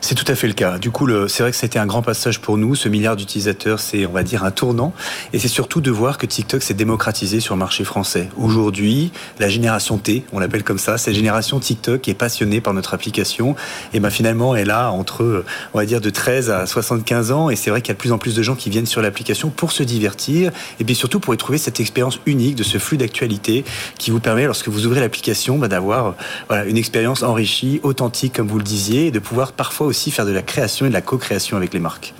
C'est 0.00 0.14
tout 0.14 0.24
à 0.28 0.34
fait 0.34 0.46
le 0.46 0.52
cas. 0.52 0.78
Du 0.78 0.90
coup, 0.90 1.08
c'est 1.28 1.42
vrai 1.42 1.50
que 1.50 1.56
c'était 1.56 1.78
un 1.78 1.86
grand 1.86 2.02
passage 2.02 2.40
pour 2.40 2.56
nous. 2.56 2.74
Ce 2.74 2.88
milliard 2.88 3.16
d'utilisateurs, 3.16 3.80
c'est, 3.80 4.06
on 4.06 4.12
va 4.12 4.22
dire, 4.22 4.44
un 4.44 4.50
tournant. 4.50 4.92
Et 5.32 5.38
c'est 5.38 5.48
surtout 5.48 5.80
de 5.80 5.90
voir 5.90 6.18
que 6.18 6.26
TikTok 6.26 6.62
s'est 6.62 6.74
démocratisé 6.74 7.40
sur 7.40 7.54
le 7.54 7.58
marché 7.58 7.84
français. 7.84 8.28
Aujourd'hui, 8.36 9.10
la 9.38 9.48
génération 9.48 9.98
T, 9.98 10.24
on 10.32 10.38
l'appelle 10.38 10.62
comme 10.62 10.78
ça, 10.78 10.98
cette 10.98 11.14
génération 11.14 11.58
TikTok 11.58 12.06
est 12.08 12.14
passionnée 12.14 12.60
par 12.60 12.74
notre 12.74 12.94
application, 12.94 13.56
et 13.92 14.00
ben 14.00 14.10
finalement, 14.10 14.54
elle 14.54 14.70
a 14.70 14.90
entre, 14.92 15.44
on 15.74 15.78
va 15.78 15.86
dire, 15.86 16.00
de 16.00 16.10
13 16.10 16.50
à 16.50 16.66
75 16.66 17.32
ans. 17.32 17.50
Et 17.50 17.56
c'est 17.56 17.70
vrai 17.70 17.82
qu'il 17.82 17.88
y 17.88 17.92
a 17.92 17.94
de 17.94 17.98
plus 17.98 18.12
en 18.12 18.18
plus 18.18 18.36
de 18.36 18.42
gens 18.42 18.54
qui 18.54 18.70
viennent 18.70 18.86
sur 18.86 19.02
l'application 19.02 19.50
pour 19.50 19.72
se 19.72 19.82
divertir, 19.82 20.52
et 20.78 20.84
puis 20.84 20.94
surtout 20.94 21.20
pour 21.20 21.34
y 21.34 21.36
trouver 21.36 21.58
cette 21.58 21.80
expérience 21.80 22.20
unique 22.26 22.54
de 22.54 22.62
ce 22.62 22.78
flux 22.78 22.96
d'actualité 22.96 23.64
qui 23.98 24.10
vous 24.10 24.20
permet, 24.20 24.46
lorsque 24.46 24.68
vous 24.68 24.86
ouvrez 24.86 25.00
l'application, 25.00 25.58
ben, 25.58 25.68
d'avoir 25.68 26.14
voilà, 26.48 26.64
une 26.64 26.76
expérience 26.76 27.22
enrichie, 27.22 27.80
authentique, 27.82 28.34
comme 28.34 28.46
vous 28.46 28.58
le 28.58 28.64
disiez, 28.64 29.06
et 29.06 29.10
de 29.10 29.18
pouvoir 29.18 29.52
parfois 29.52 29.87
aussi 29.88 30.10
faire 30.10 30.26
de 30.26 30.32
la 30.32 30.42
création 30.42 30.86
et 30.86 30.88
de 30.88 30.94
la 30.94 31.02
co-création 31.02 31.56
avec 31.56 31.74
les 31.74 31.80
marques. 31.80 32.14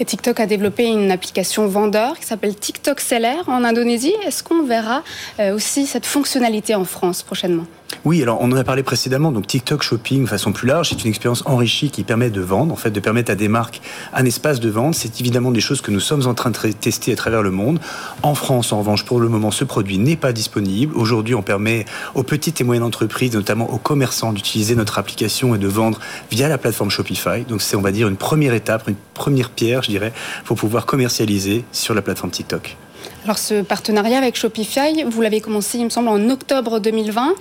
Et 0.00 0.04
TikTok 0.04 0.40
a 0.40 0.46
développé 0.46 0.84
une 0.84 1.10
application 1.10 1.66
vendeur 1.66 2.18
qui 2.18 2.26
s'appelle 2.26 2.54
TikTok 2.54 3.00
Seller 3.00 3.40
en 3.46 3.64
Indonésie. 3.64 4.14
Est-ce 4.26 4.42
qu'on 4.42 4.62
verra 4.62 5.02
euh, 5.40 5.54
aussi 5.54 5.86
cette 5.86 6.06
fonctionnalité 6.06 6.74
en 6.74 6.84
France 6.84 7.22
prochainement? 7.22 7.66
Oui, 8.04 8.20
alors 8.20 8.38
on 8.40 8.50
en 8.50 8.56
a 8.56 8.64
parlé 8.64 8.82
précédemment. 8.82 9.30
Donc 9.30 9.46
TikTok 9.46 9.82
Shopping, 9.82 10.24
de 10.24 10.28
façon 10.28 10.50
plus 10.50 10.66
large, 10.66 10.88
c'est 10.88 11.04
une 11.04 11.10
expérience 11.10 11.44
enrichie 11.46 11.88
qui 11.88 12.02
permet 12.02 12.30
de 12.30 12.40
vendre, 12.40 12.72
en 12.72 12.76
fait, 12.76 12.90
de 12.90 12.98
permettre 12.98 13.30
à 13.30 13.36
des 13.36 13.46
marques 13.46 13.80
un 14.12 14.24
espace 14.24 14.58
de 14.58 14.68
vente. 14.68 14.96
C'est 14.96 15.20
évidemment 15.20 15.52
des 15.52 15.60
choses 15.60 15.80
que 15.80 15.92
nous 15.92 16.00
sommes 16.00 16.26
en 16.26 16.34
train 16.34 16.50
de 16.50 16.56
tester 16.72 17.12
à 17.12 17.16
travers 17.16 17.42
le 17.42 17.52
monde. 17.52 17.78
En 18.24 18.34
France, 18.34 18.72
en 18.72 18.80
revanche, 18.80 19.04
pour 19.04 19.20
le 19.20 19.28
moment, 19.28 19.52
ce 19.52 19.62
produit 19.62 19.98
n'est 19.98 20.16
pas 20.16 20.32
disponible. 20.32 20.96
Aujourd'hui, 20.96 21.36
on 21.36 21.42
permet 21.42 21.84
aux 22.16 22.24
petites 22.24 22.60
et 22.60 22.64
moyennes 22.64 22.82
entreprises, 22.82 23.34
notamment 23.34 23.72
aux 23.72 23.78
commerçants, 23.78 24.32
d'utiliser 24.32 24.74
notre 24.74 24.98
application 24.98 25.54
et 25.54 25.58
de 25.58 25.68
vendre 25.68 26.00
via 26.28 26.48
la 26.48 26.58
plateforme 26.58 26.90
Shopify. 26.90 27.44
Donc 27.48 27.62
c'est, 27.62 27.76
on 27.76 27.82
va 27.82 27.92
dire, 27.92 28.08
une 28.08 28.16
première 28.16 28.54
étape, 28.54 28.88
une 28.88 28.96
première 29.14 29.50
pierre, 29.50 29.84
je 29.84 29.90
dirais, 29.90 30.12
pour 30.44 30.56
pouvoir 30.56 30.86
commercialiser 30.86 31.64
sur 31.70 31.94
la 31.94 32.02
plateforme 32.02 32.32
TikTok. 32.32 32.76
Alors 33.24 33.38
ce 33.38 33.62
partenariat 33.62 34.18
avec 34.18 34.36
Shopify, 34.36 35.04
vous 35.04 35.20
l'avez 35.22 35.40
commencé, 35.40 35.78
il 35.78 35.84
me 35.84 35.90
semble, 35.90 36.08
en 36.08 36.28
octobre 36.28 36.80
2020. 36.80 37.34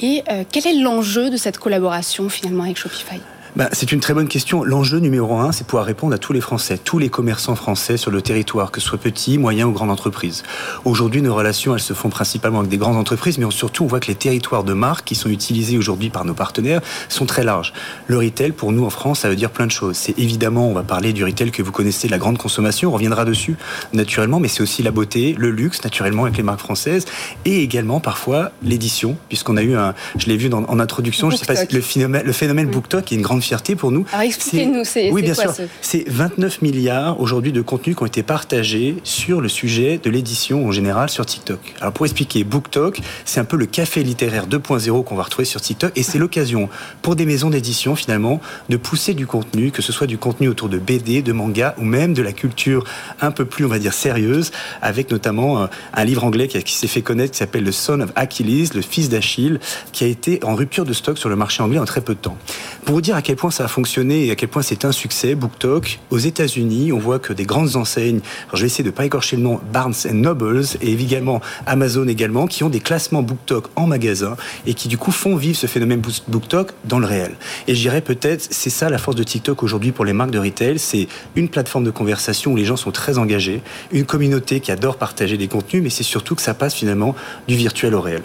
Et 0.00 0.22
euh, 0.30 0.44
quel 0.50 0.66
est 0.66 0.74
l'enjeu 0.74 1.30
de 1.30 1.38
cette 1.38 1.56
collaboration 1.56 2.28
finalement 2.28 2.64
avec 2.64 2.76
Shopify? 2.76 3.18
Bah, 3.54 3.68
c'est 3.72 3.92
une 3.92 4.00
très 4.00 4.14
bonne 4.14 4.28
question. 4.28 4.64
L'enjeu 4.64 4.98
numéro 4.98 5.38
un, 5.38 5.52
c'est 5.52 5.66
pouvoir 5.66 5.84
répondre 5.84 6.14
à 6.14 6.18
tous 6.18 6.32
les 6.32 6.40
Français, 6.40 6.78
tous 6.78 6.98
les 6.98 7.10
commerçants 7.10 7.54
français 7.54 7.98
sur 7.98 8.10
le 8.10 8.22
territoire, 8.22 8.70
que 8.70 8.80
ce 8.80 8.88
soit 8.88 8.98
petits, 8.98 9.36
moyens 9.36 9.68
ou 9.68 9.72
grandes 9.72 9.90
entreprises. 9.90 10.42
Aujourd'hui, 10.86 11.20
nos 11.20 11.34
relations, 11.34 11.74
elles 11.74 11.80
se 11.80 11.92
font 11.92 12.08
principalement 12.08 12.60
avec 12.60 12.70
des 12.70 12.78
grandes 12.78 12.96
entreprises, 12.96 13.36
mais 13.36 13.50
surtout, 13.50 13.84
on 13.84 13.86
voit 13.86 14.00
que 14.00 14.06
les 14.06 14.14
territoires 14.14 14.64
de 14.64 14.72
marque 14.72 15.04
qui 15.04 15.14
sont 15.14 15.28
utilisés 15.28 15.76
aujourd'hui 15.76 16.08
par 16.08 16.24
nos 16.24 16.32
partenaires 16.32 16.80
sont 17.10 17.26
très 17.26 17.44
larges. 17.44 17.74
Le 18.06 18.16
retail, 18.16 18.52
pour 18.52 18.72
nous 18.72 18.86
en 18.86 18.90
France, 18.90 19.20
ça 19.20 19.28
veut 19.28 19.36
dire 19.36 19.50
plein 19.50 19.66
de 19.66 19.70
choses. 19.70 19.96
C'est 19.96 20.18
évidemment, 20.18 20.68
on 20.68 20.72
va 20.72 20.82
parler 20.82 21.12
du 21.12 21.22
retail 21.22 21.50
que 21.50 21.62
vous 21.62 21.72
connaissez, 21.72 22.08
la 22.08 22.18
grande 22.18 22.38
consommation, 22.38 22.88
on 22.88 22.92
reviendra 22.92 23.26
dessus 23.26 23.56
naturellement, 23.92 24.40
mais 24.40 24.48
c'est 24.48 24.62
aussi 24.62 24.82
la 24.82 24.92
beauté, 24.92 25.34
le 25.38 25.50
luxe, 25.50 25.84
naturellement, 25.84 26.24
avec 26.24 26.38
les 26.38 26.42
marques 26.42 26.60
françaises, 26.60 27.04
et 27.44 27.62
également 27.62 28.00
parfois 28.00 28.50
l'édition, 28.62 29.16
puisqu'on 29.28 29.58
a 29.58 29.62
eu 29.62 29.74
un, 29.76 29.94
je 30.16 30.26
l'ai 30.26 30.38
vu 30.38 30.50
en 30.52 30.80
introduction, 30.80 31.30
je 31.30 31.36
sais 31.36 31.46
pas, 31.46 31.64
le 31.70 31.80
phénomène, 31.82 32.22
le 32.24 32.32
phénomène 32.32 32.68
BookTok 32.68 33.04
qui 33.04 33.14
est 33.14 33.16
une 33.18 33.22
grande 33.22 33.41
fierté 33.42 33.76
pour 33.76 33.90
nous. 33.90 34.06
Alors 34.12 34.22
expliquez-nous, 34.22 34.84
c'est 34.84 35.10
Oui, 35.10 35.22
bien 35.22 35.34
sûr. 35.34 35.52
C'est 35.80 36.08
29 36.08 36.62
milliards 36.62 37.20
aujourd'hui 37.20 37.52
de 37.52 37.60
contenus 37.60 37.96
qui 37.96 38.02
ont 38.02 38.06
été 38.06 38.22
partagés 38.22 38.96
sur 39.04 39.40
le 39.40 39.48
sujet 39.48 40.00
de 40.02 40.10
l'édition 40.10 40.66
en 40.66 40.72
général 40.72 41.10
sur 41.10 41.26
TikTok. 41.26 41.74
Alors 41.80 41.92
pour 41.92 42.06
expliquer, 42.06 42.44
BookTok, 42.44 43.00
c'est 43.24 43.40
un 43.40 43.44
peu 43.44 43.56
le 43.56 43.66
café 43.66 44.02
littéraire 44.02 44.46
2.0 44.46 45.04
qu'on 45.04 45.16
va 45.16 45.24
retrouver 45.24 45.44
sur 45.44 45.60
TikTok 45.60 45.92
et 45.96 46.02
c'est 46.02 46.18
l'occasion 46.22 46.68
pour 47.02 47.16
des 47.16 47.26
maisons 47.26 47.50
d'édition 47.50 47.96
finalement 47.96 48.40
de 48.68 48.76
pousser 48.76 49.14
du 49.14 49.26
contenu, 49.26 49.70
que 49.70 49.82
ce 49.82 49.92
soit 49.92 50.06
du 50.06 50.18
contenu 50.18 50.48
autour 50.48 50.68
de 50.68 50.78
BD, 50.78 51.22
de 51.22 51.32
manga 51.32 51.74
ou 51.78 51.84
même 51.84 52.14
de 52.14 52.22
la 52.22 52.32
culture 52.32 52.84
un 53.20 53.30
peu 53.30 53.44
plus, 53.44 53.64
on 53.64 53.68
va 53.68 53.78
dire, 53.78 53.92
sérieuse, 53.92 54.52
avec 54.80 55.10
notamment 55.10 55.62
euh, 55.62 55.66
un 55.94 56.04
livre 56.04 56.24
anglais 56.24 56.48
qui, 56.48 56.74
s'est 56.74 56.86
fait 56.86 57.02
connaître 57.02 57.32
qui 57.32 57.38
s'appelle 57.38 57.64
The 57.64 57.72
Son 57.72 58.00
of 58.00 58.12
Achilles, 58.16 58.70
le 58.74 58.82
fils 58.82 59.08
d'Achille, 59.08 59.60
qui 59.92 60.04
a 60.04 60.06
été 60.06 60.40
en 60.44 60.54
rupture 60.54 60.84
de 60.84 60.92
stock 60.92 61.18
sur 61.18 61.28
le 61.28 61.36
marché 61.36 61.62
anglais 61.62 61.78
en 61.78 61.84
très 61.84 62.00
peu 62.00 62.14
de 62.14 62.20
temps. 62.20 62.36
Pour 62.84 62.94
vous 62.94 63.00
dire 63.00 63.16
à 63.16 63.22
quel 63.22 63.31
point 63.36 63.50
ça 63.50 63.64
a 63.64 63.68
fonctionné 63.68 64.26
et 64.26 64.30
à 64.30 64.36
quel 64.36 64.48
point 64.48 64.62
c'est 64.62 64.84
un 64.84 64.92
succès, 64.92 65.34
BookTok, 65.34 66.00
aux 66.10 66.18
États-Unis, 66.18 66.92
on 66.92 66.98
voit 66.98 67.18
que 67.18 67.32
des 67.32 67.44
grandes 67.44 67.76
enseignes, 67.76 68.20
je 68.52 68.60
vais 68.60 68.66
essayer 68.66 68.84
de 68.84 68.90
pas 68.90 69.04
écorcher 69.04 69.36
le 69.36 69.42
nom, 69.42 69.60
Barnes 69.72 69.94
Nobles 70.12 70.64
et 70.80 70.92
également 70.92 71.40
Amazon 71.66 72.06
également, 72.08 72.46
qui 72.46 72.64
ont 72.64 72.68
des 72.68 72.80
classements 72.80 73.22
BookTok 73.22 73.66
en 73.76 73.86
magasin 73.86 74.36
et 74.66 74.74
qui 74.74 74.88
du 74.88 74.98
coup 74.98 75.12
font 75.12 75.36
vivre 75.36 75.56
ce 75.56 75.66
phénomène 75.66 76.02
BookTok 76.28 76.72
dans 76.84 76.98
le 76.98 77.06
réel. 77.06 77.32
Et 77.68 77.74
je 77.74 77.80
dirais 77.80 78.00
peut-être, 78.00 78.46
c'est 78.50 78.70
ça 78.70 78.90
la 78.90 78.98
force 78.98 79.16
de 79.16 79.22
TikTok 79.22 79.62
aujourd'hui 79.62 79.92
pour 79.92 80.04
les 80.04 80.12
marques 80.12 80.30
de 80.30 80.38
retail, 80.38 80.78
c'est 80.78 81.08
une 81.36 81.48
plateforme 81.48 81.84
de 81.84 81.90
conversation 81.90 82.52
où 82.52 82.56
les 82.56 82.64
gens 82.64 82.76
sont 82.76 82.90
très 82.90 83.18
engagés, 83.18 83.62
une 83.92 84.04
communauté 84.04 84.60
qui 84.60 84.72
adore 84.72 84.96
partager 84.96 85.36
des 85.36 85.48
contenus, 85.48 85.82
mais 85.82 85.90
c'est 85.90 86.02
surtout 86.02 86.34
que 86.34 86.42
ça 86.42 86.54
passe 86.54 86.74
finalement 86.74 87.14
du 87.48 87.56
virtuel 87.56 87.94
au 87.94 88.00
réel. 88.00 88.22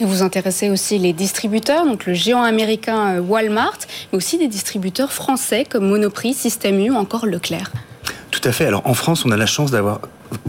Vous 0.00 0.22
intéressez 0.22 0.68
aussi 0.68 0.98
les 0.98 1.12
distributeurs, 1.12 1.86
donc 1.86 2.06
le 2.06 2.12
géant 2.12 2.42
américain 2.42 3.16
euh, 3.16 3.20
Walmart, 3.20 3.78
mais 4.12 4.18
aussi 4.18 4.36
des 4.36 4.48
distributeurs 4.48 5.12
français 5.12 5.64
comme 5.64 5.88
Monoprix, 5.88 6.34
Système 6.34 6.78
U 6.80 6.90
ou 6.90 6.96
encore 6.96 7.26
Leclerc. 7.26 7.72
Tout 8.30 8.40
à 8.44 8.52
fait. 8.52 8.66
Alors 8.66 8.82
en 8.86 8.94
France, 8.94 9.24
on 9.24 9.30
a 9.30 9.36
la 9.36 9.46
chance 9.46 9.70
d'avoir 9.70 10.00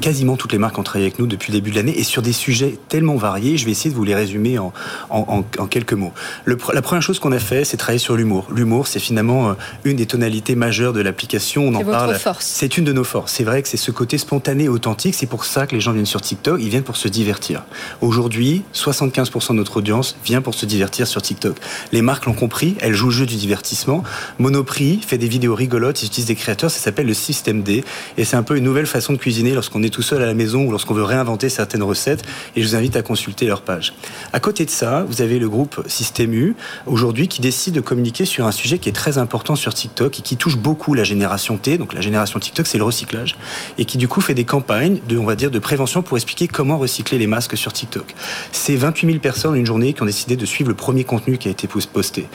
quasiment 0.01 0.35
toutes 0.35 0.51
les 0.51 0.57
marques 0.57 0.77
ont 0.77 0.83
travaillé 0.83 1.07
avec 1.07 1.19
nous 1.19 1.27
depuis 1.27 1.51
le 1.51 1.57
début 1.57 1.71
de 1.71 1.75
l'année 1.75 1.97
et 1.97 2.03
sur 2.03 2.21
des 2.21 2.33
sujets 2.33 2.77
tellement 2.89 3.15
variés. 3.15 3.57
Je 3.57 3.65
vais 3.65 3.71
essayer 3.71 3.89
de 3.89 3.95
vous 3.95 4.03
les 4.03 4.15
résumer 4.15 4.59
en, 4.59 4.73
en, 5.09 5.43
en 5.57 5.67
quelques 5.67 5.93
mots. 5.93 6.13
Le, 6.45 6.57
la 6.73 6.81
première 6.81 7.01
chose 7.01 7.19
qu'on 7.19 7.31
a 7.31 7.39
fait, 7.39 7.63
c'est 7.65 7.77
travailler 7.77 7.99
sur 7.99 8.15
l'humour. 8.15 8.47
L'humour, 8.53 8.87
c'est 8.87 8.99
finalement 8.99 9.49
euh, 9.49 9.53
une 9.83 9.97
des 9.97 10.05
tonalités 10.05 10.55
majeures 10.55 10.93
de 10.93 11.01
l'application. 11.01 11.67
On 11.67 11.75
en 11.75 11.83
parle. 11.83 12.17
C'est 12.39 12.77
une 12.77 12.83
de 12.83 12.93
nos 12.93 13.03
forces. 13.03 13.33
C'est 13.33 13.43
vrai 13.43 13.61
que 13.61 13.67
c'est 13.67 13.77
ce 13.77 13.91
côté 13.91 14.17
spontané 14.17 14.65
et 14.65 14.69
authentique. 14.69 15.15
C'est 15.15 15.25
pour 15.25 15.45
ça 15.45 15.67
que 15.67 15.75
les 15.75 15.81
gens 15.81 15.91
viennent 15.91 16.05
sur 16.05 16.21
TikTok. 16.21 16.59
Ils 16.61 16.69
viennent 16.69 16.83
pour 16.83 16.97
se 16.97 17.07
divertir. 17.07 17.63
Aujourd'hui, 18.01 18.63
75% 18.73 19.49
de 19.49 19.53
notre 19.53 19.77
audience 19.77 20.17
vient 20.25 20.41
pour 20.41 20.53
se 20.53 20.65
divertir 20.65 21.07
sur 21.07 21.21
TikTok. 21.21 21.57
Les 21.91 22.01
marques 22.01 22.25
l'ont 22.25 22.33
compris. 22.33 22.75
Elles 22.79 22.93
jouent 22.93 23.07
le 23.07 23.13
jeu 23.13 23.25
du 23.25 23.35
divertissement. 23.35 24.03
Monoprix 24.39 25.01
fait 25.05 25.17
des 25.17 25.27
vidéos 25.27 25.55
rigolotes. 25.55 26.01
Ils 26.03 26.07
utilisent 26.07 26.27
des 26.27 26.35
créateurs. 26.35 26.71
Ça 26.71 26.79
s'appelle 26.79 27.07
le 27.07 27.13
système 27.13 27.63
D. 27.63 27.83
Et 28.17 28.25
c'est 28.25 28.35
un 28.35 28.43
peu 28.43 28.57
une 28.57 28.63
nouvelle 28.63 28.87
façon 28.87 29.13
de 29.13 29.17
cuisiner 29.17 29.53
lorsqu'on 29.67 29.83
est 29.83 29.89
tout 29.89 30.01
seul 30.01 30.21
à 30.21 30.25
la 30.25 30.33
maison 30.33 30.63
ou 30.63 30.71
lorsqu'on 30.71 30.93
veut 30.93 31.03
réinventer 31.03 31.49
certaines 31.49 31.83
recettes. 31.83 32.23
Et 32.55 32.61
je 32.61 32.67
vous 32.69 32.75
invite 32.75 32.95
à 32.95 33.01
consulter 33.01 33.47
leur 33.47 33.61
page. 33.61 33.93
À 34.31 34.39
côté 34.39 34.63
de 34.63 34.69
ça, 34.69 35.03
vous 35.09 35.21
avez 35.21 35.39
le 35.39 35.49
groupe 35.49 35.83
Système 35.87 36.33
U, 36.33 36.55
aujourd'hui, 36.85 37.27
qui 37.27 37.41
décide 37.41 37.73
de 37.73 37.81
communiquer 37.81 38.23
sur 38.23 38.47
un 38.47 38.53
sujet 38.53 38.77
qui 38.77 38.87
est 38.87 38.93
très 38.93 39.17
important 39.17 39.57
sur 39.57 39.73
TikTok 39.73 40.19
et 40.19 40.21
qui 40.21 40.37
touche 40.37 40.55
beaucoup 40.55 40.93
la 40.93 41.03
génération 41.03 41.57
T. 41.57 41.77
Donc 41.77 41.93
la 41.93 41.99
génération 41.99 42.39
TikTok, 42.39 42.65
c'est 42.65 42.77
le 42.77 42.85
recyclage. 42.85 43.35
Et 43.77 43.83
qui 43.83 43.97
du 43.97 44.07
coup 44.07 44.21
fait 44.21 44.33
des 44.33 44.45
campagnes 44.45 44.99
de, 45.09 45.17
on 45.17 45.25
va 45.25 45.35
dire, 45.35 45.51
de 45.51 45.59
prévention 45.59 46.01
pour 46.01 46.15
expliquer 46.15 46.47
comment 46.47 46.77
recycler 46.77 47.17
les 47.17 47.27
masques 47.27 47.57
sur 47.57 47.73
TikTok. 47.73 48.15
C'est 48.53 48.77
28 48.77 49.07
000 49.07 49.19
personnes 49.19 49.55
une 49.55 49.65
journée 49.65 49.91
qui 49.91 50.01
ont 50.01 50.05
décidé 50.05 50.37
de 50.37 50.45
suivre 50.45 50.69
le 50.69 50.75
premier 50.75 51.03
contenu 51.03 51.37
qui 51.37 51.49
a 51.49 51.51
été 51.51 51.67
posté. 51.67 52.27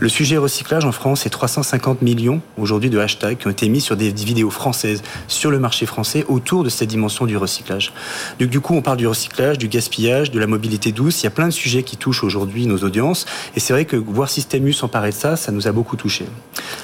Le 0.00 0.08
sujet 0.08 0.38
recyclage 0.38 0.84
en 0.84 0.92
France, 0.92 1.20
c'est 1.22 1.30
350 1.30 2.02
millions 2.02 2.40
aujourd'hui 2.58 2.90
de 2.90 2.98
hashtags 2.98 3.38
qui 3.38 3.46
ont 3.46 3.50
été 3.50 3.68
mis 3.68 3.80
sur 3.80 3.96
des 3.96 4.10
vidéos 4.10 4.50
françaises 4.50 5.02
sur 5.28 5.52
le 5.52 5.60
marché 5.60 5.86
français 5.86 6.24
autour 6.28 6.64
de 6.64 6.68
cette 6.80 6.88
dimension 6.88 7.26
du 7.26 7.36
recyclage. 7.36 7.92
Donc, 8.38 8.48
du 8.48 8.60
coup, 8.60 8.74
on 8.74 8.80
parle 8.82 8.96
du 8.96 9.06
recyclage, 9.06 9.58
du 9.58 9.68
gaspillage, 9.68 10.30
de 10.30 10.40
la 10.40 10.46
mobilité 10.46 10.92
douce. 10.92 11.20
Il 11.22 11.24
y 11.24 11.26
a 11.26 11.30
plein 11.30 11.46
de 11.46 11.52
sujets 11.52 11.82
qui 11.82 11.96
touchent 11.96 12.24
aujourd'hui 12.24 12.66
nos 12.66 12.78
audiences. 12.78 13.26
Et 13.54 13.60
c'est 13.60 13.72
vrai 13.72 13.84
que 13.84 13.96
voir 13.96 14.30
Système 14.30 14.66
U 14.66 14.72
s'emparer 14.72 15.10
de 15.10 15.14
ça, 15.14 15.36
ça 15.36 15.52
nous 15.52 15.68
a 15.68 15.72
beaucoup 15.72 15.96
touché. 15.96 16.24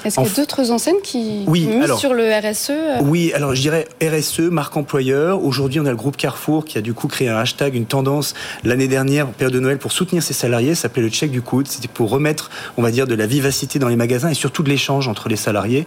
Est-ce 0.05 0.15
qu'il 0.15 0.27
y 0.27 0.31
a 0.31 0.35
d'autres 0.35 0.71
enseignes 0.71 1.01
qui 1.03 1.43
oui, 1.47 1.67
sur 1.97 2.13
le 2.13 2.25
RSE 2.25 2.69
euh 2.69 2.99
Oui, 3.01 3.31
alors 3.33 3.55
je 3.55 3.61
dirais 3.61 3.87
RSE, 4.01 4.41
marque 4.41 4.77
employeur. 4.77 5.43
Aujourd'hui, 5.43 5.79
on 5.79 5.85
a 5.85 5.89
le 5.89 5.95
groupe 5.95 6.17
Carrefour 6.17 6.65
qui 6.65 6.77
a 6.77 6.81
du 6.81 6.93
coup 6.93 7.07
créé 7.07 7.29
un 7.29 7.37
hashtag, 7.37 7.75
une 7.75 7.85
tendance 7.85 8.35
l'année 8.63 8.87
dernière, 8.87 9.27
période 9.27 9.53
de 9.53 9.59
Noël, 9.59 9.79
pour 9.79 9.91
soutenir 9.91 10.21
ses 10.21 10.33
salariés. 10.33 10.75
Ça 10.75 10.83
s'appelait 10.83 11.03
le 11.03 11.09
check 11.09 11.31
du 11.31 11.41
coude. 11.41 11.67
C'était 11.67 11.87
pour 11.87 12.09
remettre, 12.09 12.51
on 12.77 12.83
va 12.83 12.91
dire, 12.91 13.07
de 13.07 13.15
la 13.15 13.25
vivacité 13.25 13.79
dans 13.79 13.87
les 13.87 13.95
magasins 13.95 14.29
et 14.29 14.35
surtout 14.35 14.61
de 14.61 14.69
l'échange 14.69 15.07
entre 15.07 15.27
les 15.27 15.35
salariés. 15.35 15.85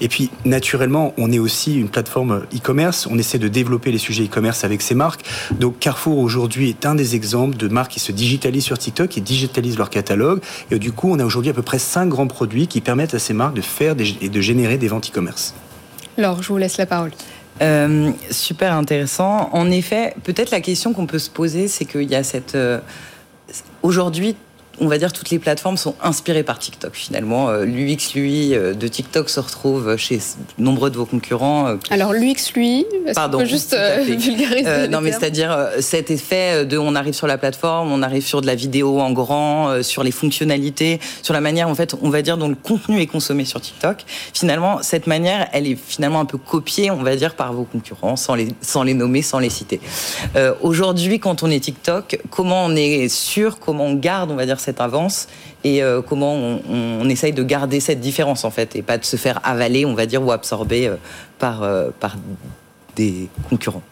Et 0.00 0.08
puis, 0.08 0.30
naturellement, 0.44 1.14
on 1.16 1.30
est 1.30 1.38
aussi 1.38 1.78
une 1.78 1.88
plateforme 1.88 2.42
e-commerce. 2.54 3.06
On 3.10 3.18
essaie 3.18 3.38
de 3.38 3.48
développer 3.52 3.92
les 3.92 3.98
sujets 3.98 4.24
e-commerce 4.24 4.64
avec 4.64 4.82
ces 4.82 4.94
marques. 4.94 5.22
Donc 5.52 5.78
Carrefour 5.78 6.18
aujourd'hui 6.18 6.70
est 6.70 6.86
un 6.86 6.94
des 6.94 7.14
exemples 7.14 7.56
de 7.56 7.68
marques 7.68 7.92
qui 7.92 8.00
se 8.00 8.12
digitalisent 8.12 8.64
sur 8.64 8.78
TikTok 8.78 9.16
et 9.16 9.20
digitalisent 9.20 9.78
leur 9.78 9.90
catalogue. 9.90 10.40
Et 10.70 10.78
du 10.78 10.92
coup, 10.92 11.10
on 11.12 11.18
a 11.18 11.24
aujourd'hui 11.24 11.50
à 11.50 11.54
peu 11.54 11.62
près 11.62 11.78
cinq 11.78 12.08
grands 12.08 12.26
produits 12.26 12.66
qui 12.66 12.80
permettent 12.80 13.14
à 13.14 13.18
ces 13.18 13.34
marques 13.34 13.54
de 13.54 13.60
faire 13.60 13.94
et 14.20 14.28
de 14.28 14.40
générer 14.40 14.78
des 14.78 14.88
ventes 14.88 15.08
e-commerce. 15.08 15.54
Laure, 16.16 16.42
je 16.42 16.48
vous 16.48 16.58
laisse 16.58 16.78
la 16.78 16.86
parole. 16.86 17.12
Euh, 17.60 18.10
super 18.30 18.74
intéressant. 18.74 19.50
En 19.52 19.70
effet, 19.70 20.14
peut-être 20.24 20.50
la 20.50 20.60
question 20.60 20.92
qu'on 20.92 21.06
peut 21.06 21.18
se 21.18 21.30
poser, 21.30 21.68
c'est 21.68 21.84
qu'il 21.84 22.10
y 22.10 22.14
a 22.14 22.24
cette... 22.24 22.54
Euh, 22.54 22.80
aujourd'hui, 23.82 24.36
on 24.80 24.86
va 24.86 24.98
dire 24.98 25.12
toutes 25.12 25.30
les 25.30 25.38
plateformes 25.38 25.76
sont 25.76 25.94
inspirées 26.02 26.42
par 26.42 26.58
TikTok 26.58 26.94
finalement. 26.94 27.48
Euh, 27.48 27.64
L'UX 27.64 28.14
lui 28.14 28.54
euh, 28.54 28.74
de 28.74 28.88
TikTok 28.88 29.28
se 29.28 29.40
retrouve 29.40 29.96
chez 29.96 30.18
nombreux 30.58 30.90
de 30.90 30.96
vos 30.96 31.06
concurrents. 31.06 31.68
Euh, 31.68 31.76
Alors 31.90 32.12
l'UX 32.12 32.52
lui, 32.54 32.86
pardon, 33.14 33.38
peut 33.38 33.44
juste 33.44 33.76
vulgariser. 34.06 34.88
non 34.88 35.00
mais 35.00 35.12
c'est-à-dire 35.12 35.68
cet 35.80 36.10
effet 36.10 36.64
de 36.64 36.78
on 36.78 36.94
arrive 36.94 37.14
sur 37.14 37.26
la 37.26 37.38
plateforme, 37.38 37.92
on 37.92 38.02
arrive 38.02 38.24
sur 38.24 38.40
de 38.40 38.46
la 38.46 38.54
vidéo 38.54 39.00
en 39.00 39.12
grand, 39.12 39.82
sur 39.82 40.02
les 40.02 40.10
fonctionnalités, 40.10 41.00
sur 41.22 41.34
la 41.34 41.40
manière 41.40 41.68
en 41.68 41.74
fait 41.74 41.94
on 42.00 42.10
va 42.10 42.22
dire 42.22 42.38
dont 42.38 42.48
le 42.48 42.54
contenu 42.54 43.00
est 43.00 43.06
consommé 43.06 43.44
sur 43.44 43.60
TikTok. 43.60 44.04
Finalement 44.34 44.78
cette 44.82 45.06
manière 45.06 45.48
elle 45.52 45.66
est 45.66 45.76
finalement 45.76 46.20
un 46.20 46.24
peu 46.24 46.38
copiée 46.38 46.90
on 46.90 47.02
va 47.02 47.16
dire 47.16 47.34
par 47.34 47.52
vos 47.52 47.64
concurrents 47.64 48.16
sans 48.16 48.34
les 48.34 48.48
sans 48.60 48.82
les 48.82 48.94
nommer, 48.94 49.22
sans 49.22 49.38
les 49.38 49.50
citer. 49.50 49.80
Aujourd'hui 50.60 51.18
quand 51.18 51.42
on 51.42 51.50
est 51.50 51.60
TikTok, 51.60 52.20
comment 52.30 52.64
on 52.64 52.74
est 52.74 53.08
sûr, 53.08 53.58
comment 53.58 53.86
on 53.86 53.94
garde 53.94 54.30
on 54.30 54.36
va 54.36 54.46
dire 54.46 54.60
cette 54.60 54.71
avance 54.80 55.28
et 55.64 55.82
euh, 55.82 56.02
comment 56.02 56.34
on, 56.34 57.08
essaye 57.08 57.32
de 57.32 57.42
garder 57.42 57.80
cette 57.80 58.00
différence 58.00 58.44
en 58.44 58.50
fait 58.50 58.74
et 58.76 58.82
pas 58.82 58.98
de 58.98 59.04
se 59.04 59.16
faire 59.16 59.40
avaler, 59.44 59.84
on 59.84 59.94
va 59.94 60.06
dire, 60.06 60.22
ou 60.22 60.32
absorber 60.32 60.88
euh, 60.88 60.96
par, 61.38 61.62
euh, 61.62 61.90
par 62.00 62.16
des 62.96 63.28
concurrents. 63.48 63.82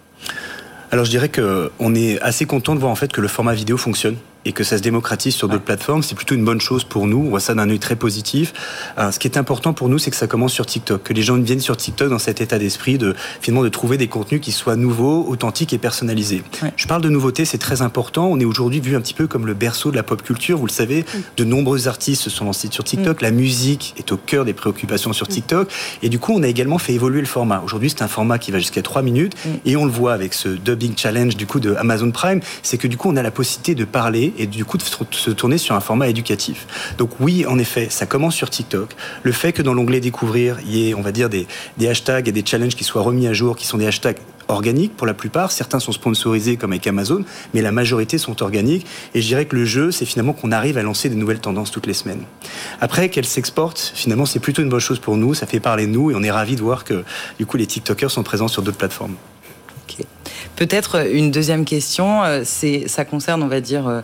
Alors 0.91 1.05
je 1.05 1.11
dirais 1.11 1.29
qu'on 1.29 1.95
est 1.95 2.21
assez 2.21 2.47
content 2.47 2.75
de 2.75 2.81
voir 2.81 2.91
en 2.91 2.97
fait 2.97 3.13
que 3.13 3.21
le 3.21 3.29
format 3.29 3.55
vidéo 3.55 3.77
fonctionne 3.77 4.17
et 4.44 4.52
que 4.52 4.64
ça 4.64 4.78
se 4.78 4.82
démocratise 4.82 5.35
sur 5.35 5.49
d'autres 5.49 5.64
plateformes, 5.64 6.02
c'est 6.02 6.14
plutôt 6.14 6.35
une 6.35 6.44
bonne 6.44 6.61
chose 6.61 6.85
pour 6.85 7.06
nous. 7.06 7.18
On 7.18 7.30
voit 7.30 7.40
ça 7.40 7.54
d'un 7.54 7.68
œil 7.68 7.78
très 7.78 7.97
positif. 7.97 8.52
ce 8.99 9.18
qui 9.18 9.28
est 9.28 9.37
important 9.37 9.73
pour 9.73 9.88
nous, 9.88 9.99
c'est 9.99 10.11
que 10.11 10.16
ça 10.16 10.26
commence 10.26 10.52
sur 10.52 10.66
TikTok, 10.66 11.02
que 11.02 11.12
les 11.12 11.23
gens 11.23 11.37
viennent 11.37 11.61
sur 11.61 11.76
TikTok 11.76 12.09
dans 12.09 12.18
cet 12.18 12.40
état 12.40 12.59
d'esprit 12.59 12.99
de 12.99 13.14
finalement 13.40 13.64
de 13.64 13.68
trouver 13.68 13.97
des 13.97 14.09
contenus 14.09 14.40
qui 14.40 14.52
soient 14.52 14.76
nouveaux, 14.76 15.26
authentiques 15.28 15.73
et 15.73 15.78
personnalisés. 15.78 16.42
Je 16.76 16.87
parle 16.87 17.02
de 17.02 17.09
nouveautés, 17.09 17.44
c'est 17.44 17.59
très 17.59 17.82
important. 17.82 18.28
On 18.30 18.38
est 18.40 18.44
aujourd'hui 18.44 18.80
vu 18.80 18.97
un 18.97 19.00
petit 19.00 19.14
peu 19.14 19.26
comme 19.26 19.47
le 19.47 19.54
berceau 19.54 19.90
de 19.90 19.97
la 19.97 20.02
pop 20.02 20.23
culture. 20.23 20.59
Vous 20.59 20.66
le 20.66 20.73
savez, 20.73 21.00
mm. 21.02 21.18
de 21.37 21.44
nombreux 21.44 21.88
artistes 21.88 22.23
se 22.23 22.30
sont 22.30 22.44
lancés 22.44 22.68
sur 22.70 22.85
TikTok. 22.85 23.20
Mm. 23.20 23.25
La 23.25 23.30
musique 23.30 23.94
est 23.99 24.12
au 24.12 24.16
cœur 24.16 24.44
des 24.44 24.52
préoccupations 24.52 25.12
sur 25.12 25.26
mm. 25.26 25.32
TikTok. 25.32 25.73
Et 26.02 26.09
du 26.09 26.18
coup, 26.18 26.32
on 26.35 26.42
a 26.42 26.49
également 26.49 26.78
fait 26.78 26.94
évoluer 26.94 27.20
le 27.20 27.26
format. 27.26 27.62
Aujourd'hui, 27.64 27.90
c'est 27.90 28.02
un 28.02 28.09
format 28.09 28.38
qui 28.38 28.50
va 28.50 28.59
jusqu'à 28.59 28.82
3 28.82 29.02
minutes. 29.02 29.35
Et 29.64 29.76
on 29.76 29.85
le 29.85 29.90
voit 29.90 30.12
avec 30.12 30.35
ce 30.35 30.49
dubbing 30.49 30.94
challenge 30.97 31.37
du 31.37 31.47
coup 31.47 31.61
de 31.61 31.75
Amazon 31.75 32.11
Prime, 32.11 32.40
c'est 32.62 32.78
que 32.78 32.88
du 32.88 32.97
coup, 32.97 33.11
on 33.11 33.16
a 33.16 33.23
la 33.23 33.30
possibilité 33.30 33.75
de 33.75 33.85
parler 33.85 34.30
et 34.39 34.47
du 34.47 34.65
coup 34.65 34.79
de 34.79 34.83
se 34.83 35.31
tourner 35.31 35.59
sur 35.59 35.75
un 35.75 35.81
format 35.81 36.09
éducatif. 36.09 36.67
Donc 36.99 37.11
oui, 37.21 37.47
en 37.47 37.59
effet, 37.59 37.89
ça 37.91 38.07
commence 38.07 38.35
sur 38.35 38.51
TikTok. 38.51 38.95
Le 39.23 39.33
fait 39.33 39.53
que 39.53 39.63
dans 39.63 39.75
l'onglet 39.75 40.01
découvrir, 40.01 40.59
il 40.65 40.77
y 40.77 40.91
ait, 40.91 40.95
on 40.95 41.03
va 41.03 41.13
dire, 41.13 41.29
des, 41.29 41.47
des 41.79 41.89
hashtags 41.89 42.29
et 42.29 42.33
des 42.33 42.45
challenges 42.45 42.75
qui 42.75 42.85
soient 42.85 43.03
remis 43.03 43.27
à 43.27 43.33
jour, 43.33 43.57
qui 43.57 43.67
sont 43.67 43.79
des 43.79 43.87
hashtags 43.87 44.19
organiques 44.51 44.97
pour 44.97 45.07
la 45.07 45.15
plupart. 45.15 45.53
Certains 45.53 45.81
sont 45.81 45.93
sponsorisés 45.93 46.57
comme 46.57 46.73
avec 46.73 46.87
Amazon, 46.87 47.25
mais 47.55 47.63
la 47.63 47.73
majorité 47.73 48.19
sont 48.19 48.43
organiques. 48.43 48.87
Et 49.15 49.23
je 49.23 49.27
dirais 49.27 49.47
que 49.47 49.57
le 49.57 49.65
jeu, 49.65 49.91
c'est 49.91 50.05
finalement 50.05 50.33
qu'on 50.33 50.53
arrive 50.53 50.77
à 50.77 50.83
lancer 50.83 51.09
des 51.09 51.17
nouvelles 51.17 51.41
tendances 51.41 51.71
toutes 51.71 51.87
les 51.87 51.95
semaines. 51.95 52.25
Après, 52.81 53.09
qu'elles 53.09 53.27
s'exportent, 53.27 53.93
finalement, 53.95 54.27
c'est 54.27 54.41
plutôt 54.41 54.63
une 54.63 54.69
bonne 54.69 54.81
chose 54.81 54.99
pour 54.99 55.17
nous. 55.17 55.35
Ça 55.35 55.47
fait 55.47 55.61
parler 55.61 55.87
de 55.87 55.93
nous 55.93 56.11
et 56.11 56.15
on 56.15 56.23
est 56.23 56.31
ravis 56.31 56.57
de 56.57 56.63
voir 56.63 56.85
que 56.85 57.05
du 57.39 57.47
coup, 57.47 57.57
les 57.57 57.67
TikTokers 57.67 58.11
sont 58.11 58.23
présents 58.23 58.49
sur 58.49 58.63
d'autres 58.63 58.79
plateformes. 58.79 59.15
Peut-être 60.61 61.09
une 61.11 61.31
deuxième 61.31 61.64
question, 61.64 62.23
euh, 62.23 62.43
c'est 62.45 62.87
ça 62.87 63.07
concerne, 63.07 63.43
on 63.43 63.47
va 63.49 63.62
dire, 63.62 63.88
euh, 63.88 64.02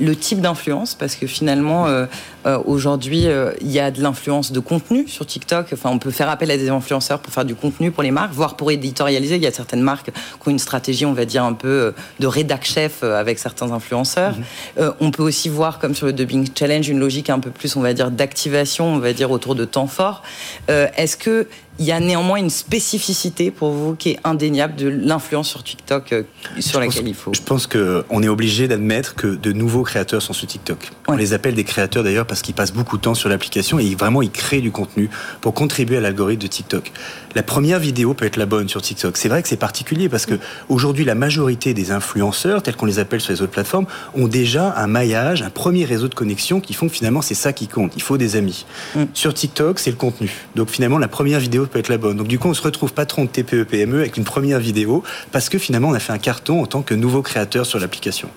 le 0.00 0.14
type 0.16 0.40
d'influence, 0.40 0.94
parce 0.94 1.14
que 1.14 1.26
finalement, 1.26 1.86
euh, 1.86 2.06
euh, 2.46 2.58
aujourd'hui, 2.64 3.26
euh, 3.26 3.52
il 3.60 3.70
y 3.70 3.80
a 3.80 3.90
de 3.90 4.02
l'influence 4.02 4.52
de 4.52 4.60
contenu 4.60 5.08
sur 5.08 5.26
TikTok. 5.26 5.68
Enfin, 5.72 5.90
on 5.90 5.98
peut 5.98 6.10
faire 6.10 6.28
appel 6.28 6.50
à 6.50 6.56
des 6.56 6.68
influenceurs 6.68 7.18
pour 7.20 7.32
faire 7.32 7.44
du 7.44 7.54
contenu 7.54 7.90
pour 7.90 8.02
les 8.02 8.10
marques, 8.10 8.32
voire 8.32 8.56
pour 8.56 8.70
éditorialiser. 8.70 9.36
Il 9.36 9.42
y 9.42 9.46
a 9.46 9.52
certaines 9.52 9.80
marques 9.80 10.10
qui 10.10 10.48
ont 10.48 10.50
une 10.50 10.58
stratégie, 10.58 11.06
on 11.06 11.12
va 11.12 11.24
dire, 11.24 11.44
un 11.44 11.54
peu 11.54 11.94
de 12.20 12.26
rédac 12.26 12.64
chef 12.64 13.02
avec 13.02 13.38
certains 13.38 13.72
influenceurs. 13.72 14.34
Mhm. 14.76 14.92
on 15.00 15.10
peut 15.10 15.22
aussi 15.22 15.48
voir, 15.48 15.78
comme 15.78 15.94
sur 15.94 16.06
le 16.06 16.12
Dubbing 16.12 16.48
Challenge, 16.56 16.88
une 16.88 16.98
logique 16.98 17.30
un 17.30 17.38
peu 17.38 17.50
plus, 17.50 17.76
on 17.76 17.80
va 17.80 17.92
dire, 17.92 18.10
d'activation, 18.10 18.86
on 18.86 18.98
va 18.98 19.12
dire, 19.12 19.30
autour 19.30 19.54
de 19.54 19.64
temps 19.64 19.86
fort. 19.86 20.22
Est-ce 20.68 21.16
que 21.16 21.46
il 21.78 21.84
y 21.84 21.92
a 21.92 22.00
néanmoins 22.00 22.38
une 22.38 22.50
spécificité 22.50 23.50
pour 23.50 23.70
vous 23.70 23.94
qui 23.94 24.10
est 24.10 24.20
indéniable 24.24 24.76
de 24.76 24.88
l'influence 24.88 25.48
sur 25.48 25.62
TikTok 25.62 26.14
sur 26.60 26.80
laquelle 26.80 27.08
il 27.08 27.14
faut. 27.14 27.32
Je 27.34 27.42
pense 27.42 27.66
qu'on 27.66 28.22
est 28.22 28.28
obligé 28.28 28.68
d'admettre 28.68 29.14
que 29.14 29.26
de 29.26 29.52
nouveaux 29.52 29.82
créateurs 29.82 30.22
sont 30.22 30.32
sur 30.32 30.46
TikTok. 30.46 30.90
On 31.08 31.16
les 31.16 31.32
appelle 31.32 31.54
des 31.54 31.64
créateurs 31.64 32.02
d'ailleurs 32.02 32.26
parce 32.26 32.42
qu'ils 32.42 32.54
passent 32.54 32.72
beaucoup 32.72 32.96
de 32.96 33.02
temps 33.02 33.14
sur 33.14 33.28
l'application 33.28 33.78
et 33.78 33.94
vraiment 33.94 34.22
ils 34.22 34.30
créent 34.30 34.60
du 34.60 34.70
contenu 34.70 35.10
pour 35.40 35.54
contribuer 35.54 35.98
à 35.98 36.00
l'algorithme 36.00 36.42
de 36.42 36.48
TikTok. 36.48 36.92
La 37.36 37.42
première 37.42 37.78
vidéo 37.78 38.14
peut 38.14 38.24
être 38.24 38.38
la 38.38 38.46
bonne 38.46 38.66
sur 38.66 38.80
TikTok. 38.80 39.18
C'est 39.18 39.28
vrai 39.28 39.42
que 39.42 39.48
c'est 39.48 39.58
particulier 39.58 40.08
parce 40.08 40.24
que 40.24 40.38
aujourd'hui 40.70 41.04
la 41.04 41.14
majorité 41.14 41.74
des 41.74 41.90
influenceurs, 41.90 42.62
tels 42.62 42.76
qu'on 42.76 42.86
les 42.86 42.98
appelle 42.98 43.20
sur 43.20 43.30
les 43.30 43.42
autres 43.42 43.52
plateformes, 43.52 43.84
ont 44.14 44.26
déjà 44.26 44.72
un 44.74 44.86
maillage, 44.86 45.42
un 45.42 45.50
premier 45.50 45.84
réseau 45.84 46.08
de 46.08 46.14
connexion 46.14 46.60
qui 46.60 46.72
font 46.72 46.88
que 46.88 46.94
finalement 46.94 47.20
c'est 47.20 47.34
ça 47.34 47.52
qui 47.52 47.68
compte. 47.68 47.92
Il 47.94 48.00
faut 48.00 48.16
des 48.16 48.36
amis. 48.36 48.64
Mm. 48.94 49.02
Sur 49.12 49.34
TikTok, 49.34 49.80
c'est 49.80 49.90
le 49.90 49.98
contenu. 49.98 50.32
Donc 50.54 50.70
finalement 50.70 50.96
la 50.96 51.08
première 51.08 51.38
vidéo 51.38 51.66
peut 51.66 51.78
être 51.78 51.90
la 51.90 51.98
bonne. 51.98 52.16
Donc 52.16 52.26
du 52.26 52.38
coup 52.38 52.48
on 52.48 52.54
se 52.54 52.62
retrouve 52.62 52.94
patron 52.94 53.24
de 53.24 53.28
TPE 53.28 53.64
PME 53.64 53.98
avec 53.98 54.16
une 54.16 54.24
première 54.24 54.58
vidéo 54.58 55.02
parce 55.30 55.50
que 55.50 55.58
finalement 55.58 55.88
on 55.88 55.94
a 55.94 56.00
fait 56.00 56.14
un 56.14 56.18
carton 56.18 56.62
en 56.62 56.66
tant 56.66 56.80
que 56.80 56.94
nouveau 56.94 57.20
créateur 57.20 57.66
sur 57.66 57.78
l'application. 57.78 58.30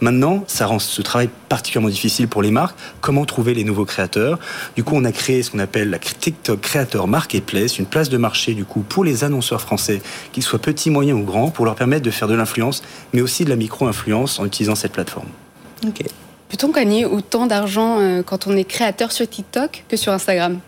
Maintenant, 0.00 0.44
ça 0.46 0.66
rend 0.66 0.78
ce 0.78 1.02
travail 1.02 1.28
particulièrement 1.48 1.88
difficile 1.88 2.28
pour 2.28 2.40
les 2.40 2.52
marques. 2.52 2.78
Comment 3.00 3.24
trouver 3.24 3.52
les 3.52 3.64
nouveaux 3.64 3.84
créateurs? 3.84 4.38
Du 4.76 4.84
coup, 4.84 4.94
on 4.94 5.04
a 5.04 5.10
créé 5.10 5.42
ce 5.42 5.50
qu'on 5.50 5.58
appelle 5.58 5.90
la 5.90 5.98
TikTok 5.98 6.60
Creator 6.60 7.08
Marketplace, 7.08 7.80
une 7.80 7.86
place 7.86 8.08
de 8.08 8.16
marché 8.16 8.43
du 8.52 8.64
coup 8.64 8.80
pour 8.80 9.04
les 9.04 9.24
annonceurs 9.24 9.60
français, 9.60 10.02
qu'ils 10.32 10.42
soient 10.42 10.58
petits, 10.58 10.90
moyens 10.90 11.18
ou 11.18 11.24
grands, 11.24 11.50
pour 11.50 11.64
leur 11.64 11.74
permettre 11.74 12.02
de 12.02 12.10
faire 12.10 12.28
de 12.28 12.34
l'influence, 12.34 12.82
mais 13.12 13.22
aussi 13.22 13.44
de 13.44 13.50
la 13.50 13.56
micro-influence 13.56 14.38
en 14.38 14.44
utilisant 14.44 14.74
cette 14.74 14.92
plateforme. 14.92 15.28
Ok. 15.86 16.02
Peut-on 16.48 16.70
gagner 16.70 17.04
autant 17.04 17.46
d'argent 17.46 17.98
euh, 18.00 18.22
quand 18.22 18.46
on 18.46 18.56
est 18.56 18.64
créateur 18.64 19.10
sur 19.10 19.28
TikTok 19.28 19.84
que 19.88 19.96
sur 19.96 20.12
Instagram? 20.12 20.60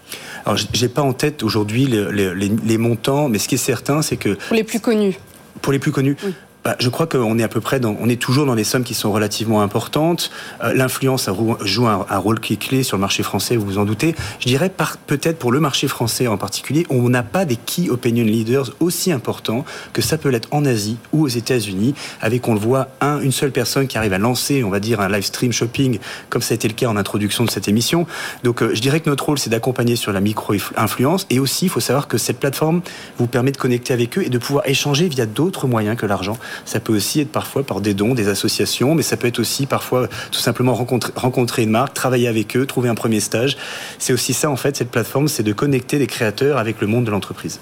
Alors, 0.44 0.58
j'ai 0.72 0.88
pas 0.88 1.02
en 1.02 1.12
tête 1.12 1.42
aujourd'hui 1.42 1.86
les, 1.86 2.34
les, 2.34 2.78
montants, 2.78 3.28
mais 3.28 3.38
ce 3.38 3.46
qui 3.46 3.56
est 3.56 3.58
certain, 3.58 4.02
c'est 4.02 4.16
que 4.16 4.30
pour 4.30 4.56
les 4.56 4.64
plus 4.64 4.80
connus. 4.80 5.18
Pour 5.62 5.72
les 5.72 5.78
plus 5.78 5.92
connus. 5.92 6.16
Oui. 6.24 6.32
Bah, 6.66 6.74
je 6.80 6.88
crois 6.88 7.06
qu'on 7.06 7.38
est 7.38 7.44
à 7.44 7.48
peu 7.48 7.60
près 7.60 7.78
dans, 7.78 7.96
on 8.00 8.08
est 8.08 8.20
toujours 8.20 8.44
dans 8.44 8.56
des 8.56 8.64
sommes 8.64 8.82
qui 8.82 8.94
sont 8.94 9.12
relativement 9.12 9.62
importantes. 9.62 10.32
Euh, 10.64 10.74
l'influence 10.74 11.30
joue 11.60 11.86
un, 11.86 12.18
rôle 12.18 12.40
qui 12.40 12.54
est 12.54 12.56
clé 12.56 12.82
sur 12.82 12.96
le 12.96 13.02
marché 13.02 13.22
français, 13.22 13.56
vous 13.56 13.64
vous 13.64 13.78
en 13.78 13.84
doutez. 13.84 14.16
Je 14.40 14.48
dirais 14.48 14.72
peut-être 15.06 15.38
pour 15.38 15.52
le 15.52 15.60
marché 15.60 15.86
français 15.86 16.26
en 16.26 16.36
particulier, 16.36 16.84
on 16.90 17.08
n'a 17.08 17.22
pas 17.22 17.44
des 17.44 17.54
key 17.54 17.88
opinion 17.88 18.24
leaders 18.24 18.72
aussi 18.80 19.12
importants 19.12 19.64
que 19.92 20.02
ça 20.02 20.18
peut 20.18 20.28
l'être 20.28 20.48
en 20.50 20.64
Asie 20.64 20.96
ou 21.12 21.22
aux 21.22 21.28
États-Unis, 21.28 21.94
avec 22.20 22.48
on 22.48 22.54
le 22.54 22.58
voit 22.58 22.88
un, 23.00 23.20
une 23.20 23.30
seule 23.30 23.52
personne 23.52 23.86
qui 23.86 23.96
arrive 23.96 24.14
à 24.14 24.18
lancer, 24.18 24.64
on 24.64 24.70
va 24.70 24.80
dire 24.80 25.00
un 25.00 25.08
live 25.08 25.22
stream 25.22 25.52
shopping, 25.52 26.00
comme 26.30 26.42
ça 26.42 26.54
a 26.54 26.56
été 26.56 26.66
le 26.66 26.74
cas 26.74 26.88
en 26.88 26.96
introduction 26.96 27.44
de 27.44 27.50
cette 27.50 27.68
émission. 27.68 28.08
Donc 28.42 28.60
euh, 28.60 28.74
je 28.74 28.80
dirais 28.80 28.98
que 28.98 29.08
notre 29.08 29.24
rôle 29.26 29.38
c'est 29.38 29.50
d'accompagner 29.50 29.94
sur 29.94 30.10
la 30.10 30.20
micro-influence 30.20 31.28
et 31.30 31.38
aussi 31.38 31.66
il 31.66 31.68
faut 31.68 31.78
savoir 31.78 32.08
que 32.08 32.18
cette 32.18 32.40
plateforme 32.40 32.80
vous 33.18 33.28
permet 33.28 33.52
de 33.52 33.56
connecter 33.56 33.94
avec 33.94 34.18
eux 34.18 34.22
et 34.24 34.30
de 34.30 34.38
pouvoir 34.38 34.66
échanger 34.66 35.06
via 35.06 35.26
d'autres 35.26 35.68
moyens 35.68 35.96
que 35.96 36.06
l'argent. 36.06 36.36
Ça 36.64 36.80
peut 36.80 36.94
aussi 36.94 37.20
être 37.20 37.32
parfois 37.32 37.62
par 37.62 37.80
des 37.80 37.94
dons, 37.94 38.14
des 38.14 38.28
associations, 38.28 38.94
mais 38.94 39.02
ça 39.02 39.16
peut 39.16 39.28
être 39.28 39.38
aussi 39.38 39.66
parfois 39.66 40.08
tout 40.30 40.40
simplement 40.40 40.74
rencontrer, 40.74 41.62
une 41.62 41.70
marque, 41.70 41.94
travailler 41.94 42.28
avec 42.28 42.56
eux, 42.56 42.66
trouver 42.66 42.88
un 42.88 42.94
premier 42.94 43.20
stage. 43.20 43.56
C'est 43.98 44.12
aussi 44.12 44.32
ça, 44.32 44.50
en 44.50 44.56
fait, 44.56 44.76
cette 44.76 44.90
plateforme, 44.90 45.28
c'est 45.28 45.42
de 45.42 45.52
connecter 45.52 45.98
les 45.98 46.06
créateurs 46.06 46.58
avec 46.58 46.80
le 46.80 46.86
monde 46.86 47.04
de 47.04 47.10
l'entreprise. 47.10 47.60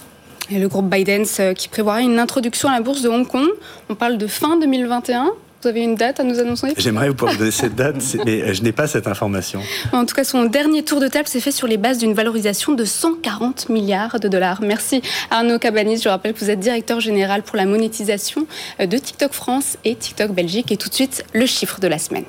Et 0.50 0.58
le 0.58 0.68
groupe 0.68 0.90
Biden 0.90 1.24
euh, 1.40 1.54
qui 1.54 1.68
prévoirait 1.68 2.02
une 2.02 2.18
introduction 2.18 2.68
à 2.68 2.72
la 2.72 2.80
bourse 2.80 3.02
de 3.02 3.08
Hong 3.08 3.26
Kong. 3.26 3.48
On 3.88 3.94
parle 3.94 4.18
de 4.18 4.26
fin 4.26 4.58
2021. 4.58 5.32
Vous 5.64 5.70
avez 5.70 5.80
une 5.80 5.94
date 5.94 6.20
à 6.20 6.24
nous 6.24 6.40
annoncer 6.40 6.74
J'aimerais 6.76 7.08
pouvoir 7.08 7.32
vous 7.32 7.38
donner 7.38 7.50
cette 7.50 7.74
date, 7.74 7.96
mais 8.26 8.52
je 8.52 8.62
n'ai 8.62 8.72
pas 8.72 8.86
cette 8.86 9.06
information. 9.06 9.62
En 9.92 10.04
tout 10.04 10.14
cas, 10.14 10.22
son 10.22 10.44
dernier 10.44 10.82
tour 10.82 11.00
de 11.00 11.08
table 11.08 11.26
s'est 11.26 11.40
fait 11.40 11.52
sur 11.52 11.66
les 11.66 11.78
bases 11.78 11.96
d'une 11.96 12.12
valorisation 12.12 12.74
de 12.74 12.84
140 12.84 13.70
milliards 13.70 14.20
de 14.20 14.28
dollars. 14.28 14.60
Merci 14.60 15.00
Arnaud 15.30 15.58
Cabanis. 15.58 16.02
Je 16.02 16.10
rappelle 16.10 16.34
que 16.34 16.40
vous 16.40 16.50
êtes 16.50 16.60
directeur 16.60 17.00
général 17.00 17.42
pour 17.42 17.56
la 17.56 17.64
monétisation 17.64 18.46
euh, 18.78 18.84
de 18.84 18.98
TikTok 18.98 19.32
France 19.32 19.78
et 19.86 19.94
TikTok 19.94 20.32
Belgique. 20.32 20.70
Et 20.70 20.76
tout 20.76 20.90
de 20.90 20.94
suite, 20.94 21.24
le 21.32 21.46
chiffre 21.46 21.80
de 21.80 21.88
la 21.88 21.98
semaine. 21.98 22.26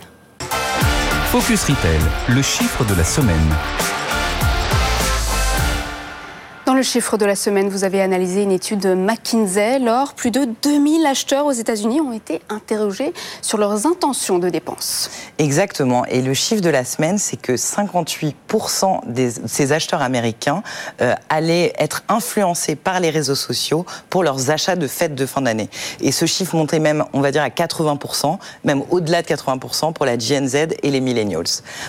Focus 1.33 1.63
Retail, 1.63 1.99
le 2.29 2.41
chiffre 2.41 2.85
de 2.85 2.95
la 2.95 3.03
semaine. 3.03 3.94
Le 6.75 6.83
chiffre 6.83 7.15
de 7.15 7.23
la 7.23 7.37
semaine, 7.37 7.69
vous 7.69 7.85
avez 7.85 8.01
analysé 8.01 8.43
une 8.43 8.51
étude 8.51 8.85
McKinsey. 8.85 9.79
Lors, 9.79 10.13
plus 10.13 10.29
de 10.29 10.45
2000 10.61 11.05
acheteurs 11.05 11.45
aux 11.45 11.53
États-Unis 11.53 12.01
ont 12.01 12.11
été 12.11 12.41
interrogés 12.49 13.13
sur 13.41 13.57
leurs 13.57 13.85
intentions 13.85 14.39
de 14.39 14.49
dépenses. 14.49 15.09
Exactement. 15.37 16.03
Et 16.03 16.21
le 16.21 16.33
chiffre 16.33 16.61
de 16.61 16.69
la 16.69 16.83
semaine, 16.83 17.17
c'est 17.17 17.37
que 17.37 17.53
58% 17.53 19.05
de 19.07 19.29
ces 19.45 19.71
acheteurs 19.71 20.01
américains 20.01 20.63
euh, 21.01 21.13
allaient 21.29 21.71
être 21.79 22.03
influencés 22.09 22.75
par 22.75 22.99
les 22.99 23.09
réseaux 23.09 23.35
sociaux 23.35 23.85
pour 24.09 24.23
leurs 24.23 24.49
achats 24.49 24.75
de 24.75 24.87
fêtes 24.87 25.15
de 25.15 25.25
fin 25.25 25.43
d'année. 25.43 25.69
Et 26.01 26.11
ce 26.11 26.25
chiffre 26.25 26.57
montait 26.57 26.79
même, 26.79 27.05
on 27.13 27.21
va 27.21 27.31
dire, 27.31 27.43
à 27.43 27.49
80%, 27.49 28.37
même 28.65 28.83
au-delà 28.89 29.21
de 29.21 29.27
80% 29.27 29.93
pour 29.93 30.05
la 30.05 30.19
Gen 30.19 30.45
Z 30.45 30.55
et 30.83 30.91
les 30.91 30.99
millennials. 30.99 31.45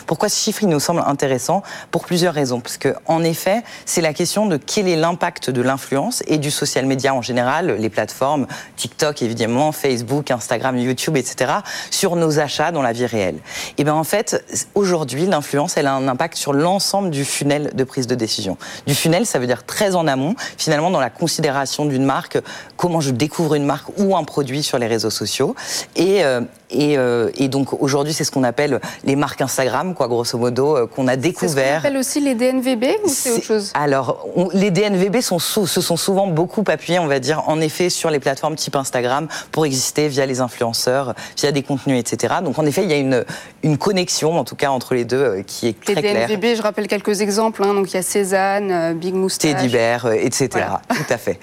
Pourquoi 0.06 0.28
ce 0.28 0.40
chiffre, 0.40 0.62
il 0.62 0.68
nous 0.68 0.78
semble 0.78 1.02
intéressant? 1.04 1.64
Pour 1.90 2.04
plusieurs 2.04 2.34
raisons. 2.34 2.60
Parce 2.60 2.78
en 3.06 3.24
effet, 3.24 3.64
c'est 3.84 4.00
la 4.00 4.14
question 4.14 4.46
de 4.46 4.56
quel 4.76 4.88
est 4.88 4.96
l'impact 4.96 5.48
de 5.48 5.62
l'influence 5.62 6.22
et 6.26 6.36
du 6.36 6.50
social 6.50 6.84
media 6.84 7.14
en 7.14 7.22
général, 7.22 7.76
les 7.78 7.88
plateformes, 7.88 8.46
TikTok 8.76 9.22
évidemment, 9.22 9.72
Facebook, 9.72 10.30
Instagram, 10.30 10.76
YouTube, 10.76 11.16
etc., 11.16 11.50
sur 11.90 12.14
nos 12.14 12.40
achats 12.40 12.72
dans 12.72 12.82
la 12.82 12.92
vie 12.92 13.06
réelle. 13.06 13.38
Et 13.78 13.84
bien 13.84 13.94
en 13.94 14.04
fait, 14.04 14.44
aujourd'hui, 14.74 15.24
l'influence, 15.24 15.78
elle 15.78 15.86
a 15.86 15.94
un 15.94 16.08
impact 16.08 16.36
sur 16.36 16.52
l'ensemble 16.52 17.08
du 17.08 17.24
funnel 17.24 17.70
de 17.72 17.84
prise 17.84 18.06
de 18.06 18.14
décision. 18.14 18.58
Du 18.86 18.94
funnel, 18.94 19.24
ça 19.24 19.38
veut 19.38 19.46
dire 19.46 19.64
très 19.64 19.94
en 19.94 20.06
amont, 20.06 20.34
finalement 20.58 20.90
dans 20.90 21.00
la 21.00 21.08
considération 21.08 21.86
d'une 21.86 22.04
marque, 22.04 22.36
comment 22.76 23.00
je 23.00 23.12
découvre 23.12 23.54
une 23.54 23.64
marque 23.64 23.88
ou 23.96 24.14
un 24.14 24.24
produit 24.24 24.62
sur 24.62 24.76
les 24.78 24.88
réseaux 24.88 25.08
sociaux. 25.08 25.54
Et, 25.94 26.22
euh, 26.22 26.42
euh, 26.74 27.30
et, 27.36 27.48
donc 27.48 27.80
aujourd'hui, 27.80 28.12
c'est 28.12 28.24
ce 28.24 28.30
qu'on 28.30 28.44
appelle 28.44 28.80
les 29.04 29.16
marques 29.16 29.40
Instagram, 29.40 29.94
quoi, 29.94 30.08
grosso 30.08 30.36
modo, 30.38 30.76
euh, 30.76 30.86
qu'on 30.86 31.06
a 31.08 31.16
découvert. 31.16 31.48
C'est 31.48 31.60
ce 31.60 31.70
qu'on 31.70 31.78
appelle 31.78 31.96
aussi 31.96 32.20
les 32.20 32.34
DNVB 32.34 32.84
ou 33.04 33.08
c'est 33.08 33.32
autre 33.32 33.44
chose 33.44 33.72
Alors, 33.74 34.26
les 34.52 34.70
DNVB 34.70 35.20
sont 35.20 35.38
se 35.38 35.66
sont 35.66 35.96
souvent 35.96 36.26
beaucoup 36.26 36.64
appuyés, 36.66 36.98
on 36.98 37.06
va 37.06 37.20
dire, 37.20 37.42
en 37.46 37.60
effet, 37.60 37.90
sur 37.90 38.10
les 38.10 38.18
plateformes 38.18 38.56
type 38.56 38.76
Instagram 38.76 39.28
pour 39.52 39.64
exister 39.66 40.08
via 40.08 40.26
les 40.26 40.40
influenceurs, 40.40 41.14
via 41.36 41.52
des 41.52 41.62
contenus, 41.62 41.98
etc. 42.00 42.36
Donc 42.42 42.58
en 42.58 42.66
effet, 42.66 42.82
il 42.82 42.90
y 42.90 42.94
a 42.94 42.98
une, 42.98 43.24
une 43.62 43.78
connexion, 43.78 44.38
en 44.38 44.44
tout 44.44 44.56
cas, 44.56 44.70
entre 44.70 44.94
les 44.94 45.04
deux 45.04 45.16
euh, 45.16 45.42
qui 45.42 45.68
est 45.68 45.80
très 45.80 45.94
claire. 45.94 46.28
Les 46.28 46.36
DNVB, 46.36 46.56
je 46.56 46.62
rappelle 46.62 46.88
quelques 46.88 47.20
exemples. 47.20 47.62
Hein, 47.62 47.74
donc 47.74 47.92
il 47.92 47.94
y 47.94 47.98
a 47.98 48.02
Cézanne, 48.02 48.94
Big 48.98 49.14
Moustache. 49.14 49.52
Teddy 49.52 49.68
Bear, 49.68 50.12
etc. 50.12 50.48
Tout 50.88 51.12
à 51.12 51.18
fait. 51.18 51.38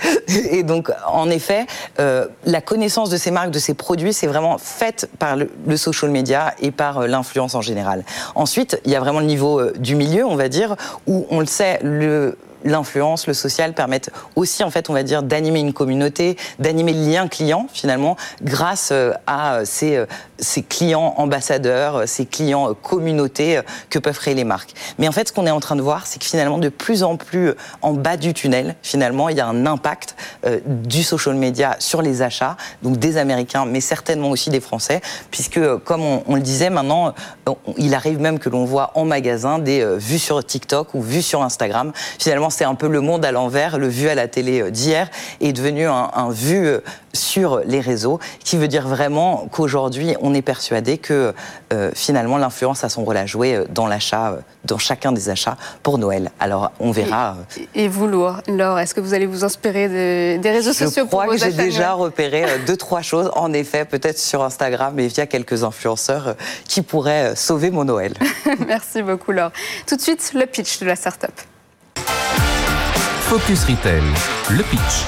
Et 0.52 0.64
donc, 0.64 0.92
en 1.08 1.30
effet, 1.30 1.66
la 1.98 2.62
connaissance 2.62 3.10
de 3.10 3.18
ces 3.18 3.32
marques, 3.32 3.52
de 3.52 3.60
ces 3.60 3.74
produits, 3.74 4.14
c'est 4.14 4.28
vraiment 4.28 4.58
faite 4.58 5.10
par 5.19 5.36
le, 5.36 5.78
social 5.78 6.12
media 6.12 6.54
et 6.62 6.71
par 6.71 7.08
l'influence 7.08 7.56
en 7.56 7.62
général. 7.62 8.04
Ensuite, 8.36 8.80
il 8.86 8.91
y 8.91 8.95
a 8.95 8.99
vraiment 8.99 9.19
le 9.19 9.26
niveau 9.26 9.71
du 9.71 9.95
milieu, 9.95 10.26
on 10.26 10.36
va 10.36 10.49
dire, 10.49 10.76
où 11.08 11.26
on 11.30 11.39
le 11.39 11.45
sait, 11.45 11.80
le 11.84 12.38
l'influence, 12.63 13.28
le 13.28 13.34
social 13.34 13.73
permettent 13.73 14.12
aussi, 14.36 14.63
en 14.63 14.71
fait, 14.71 14.89
on 14.89 14.93
va 14.93 15.04
dire, 15.04 15.23
d'animer 15.23 15.60
une 15.60 15.73
communauté, 15.73 16.38
d'animer 16.60 16.93
le 16.93 17.12
lien 17.12 17.28
client, 17.28 17.67
finalement, 17.71 18.15
grâce 18.41 18.89
euh, 18.91 19.12
à 19.28 19.56
euh, 19.56 19.62
ces, 19.65 19.95
euh, 19.95 20.06
ces 20.39 20.63
clients 20.63 21.13
ambassadeurs, 21.17 22.04
ces 22.08 22.26
clients 22.26 22.73
communautés 22.73 23.62
que 23.89 23.99
peuvent 23.99 24.17
créer 24.17 24.36
les 24.36 24.43
marques. 24.43 24.73
Mais 24.97 25.08
en 25.08 25.12
fait, 25.12 25.30
ce 25.30 25.34
qu'on 25.34 25.45
est 25.45 25.52
en 25.52 25.60
train 25.60 25.76
de 25.76 25.82
voir, 25.82 26.08
c'est 26.08 26.19
que 26.19 26.26
finalement, 26.26 26.58
de 26.58 26.69
plus 26.69 27.04
en 27.04 27.17
plus 27.17 27.54
en 27.82 27.93
bas 27.93 28.17
du 28.17 28.34
tunnel, 28.34 28.76
finalement, 28.82 29.30
il 29.30 29.38
y 29.38 29.41
a 29.41 29.47
un 29.47 29.65
impact 29.65 30.15
du 30.65 31.04
social 31.04 31.36
media 31.36 31.76
sur 31.80 32.02
les 32.02 32.21
achats, 32.21 32.58
donc 32.82 32.97
des 32.97 33.17
Américains, 33.17 33.65
mais 33.65 33.80
certainement 33.80 34.30
aussi 34.30 34.49
des 34.49 34.60
Français, 34.60 35.02
puisque, 35.32 35.62
comme 35.86 36.02
on, 36.02 36.36
le 36.36 36.41
disait, 36.41 36.69
maintenant, 36.69 37.13
il 37.78 37.93
arrive 37.93 38.19
même 38.19 38.39
que 38.39 38.49
l'on 38.49 38.65
voit 38.65 38.91
en 38.95 39.06
magasin 39.06 39.60
des 39.60 39.86
vues 39.97 40.19
sur 40.19 40.43
TikTok 40.43 40.93
ou 40.93 41.02
vues 41.02 41.21
sur 41.21 41.41
Instagram. 41.41 41.91
Finalement, 42.19 42.49
c'est 42.54 42.63
un 42.63 42.76
peu 42.76 42.88
le 42.88 43.02
monde 43.02 43.26
à 43.26 43.32
l'envers, 43.32 43.78
le 43.78 43.88
vu 43.88 44.08
à 44.08 44.16
la 44.16 44.28
télé 44.28 44.62
euh, 44.62 44.72
d'hier 44.72 45.10
est 45.42 45.54
devenu 45.54 45.88
un, 45.88 46.30
vu 46.30 46.68
euh, 46.68 46.80
sur 47.13 47.60
les 47.66 47.80
réseaux, 47.80 48.20
qui 48.44 48.58
veut 48.58 48.68
dire 48.68 48.88
vraiment 48.88 49.48
qu'aujourd'hui, 49.52 50.16
on 50.22 50.34
est 50.34 50.42
persuadé 50.42 50.98
que 50.98 51.34
euh, 51.74 51.92
finalement, 51.94 52.38
l'influence 52.38 52.84
a 52.84 52.89
son 52.89 53.04
rôle 53.04 53.18
à 53.18 53.26
jouer 53.26 53.63
dans 53.70 53.88
l'achat, 53.88 54.38
dans 54.66 54.78
chacun 54.78 55.12
des 55.12 55.30
achats 55.30 55.58
pour 55.82 55.98
Noël. 55.98 56.32
Alors, 56.39 56.72
on 56.80 56.92
verra. 56.92 57.38
Et, 57.76 57.88
vous, 57.88 58.08
Laure, 58.08 58.42
est-ce 58.80 58.94
que 58.94 59.02
vous 59.02 59.13
allez 59.13 59.26
vous 59.26 59.44
inspirer 59.44 60.38
des 60.38 60.52
réseaux 60.52 60.74
sociaux 60.74 61.04
Je 61.04 61.10
crois 61.10 61.28
que 61.28 61.38
j'ai 61.38 61.52
déjà 61.52 61.94
repéré 61.94 62.46
deux, 62.66 62.78
trois 62.78 63.02
choses, 63.04 63.32
en 63.36 63.54
effet, 63.54 63.86
peut-être 63.86 64.20
sur 64.20 64.44
Instagram 64.44 65.00
et 65.00 65.08
via 65.08 65.28
quelques 65.28 65.63
influenceurs 65.63 66.36
qui 66.68 66.82
pourraient 66.82 67.36
sauver 67.36 67.70
mon 67.70 67.86
Noël. 67.86 68.13
Merci 68.68 69.02
beaucoup, 69.04 69.32
Laure. 69.32 69.52
Tout 69.86 69.96
de 69.96 70.02
suite, 70.02 70.32
le 70.34 70.46
pitch 70.46 70.80
de 70.80 70.86
la 70.86 70.96
start-up. 70.96 71.34
Focus 73.34 73.63
Retail, 73.63 74.04
le 74.52 74.62
pitch. 74.62 75.08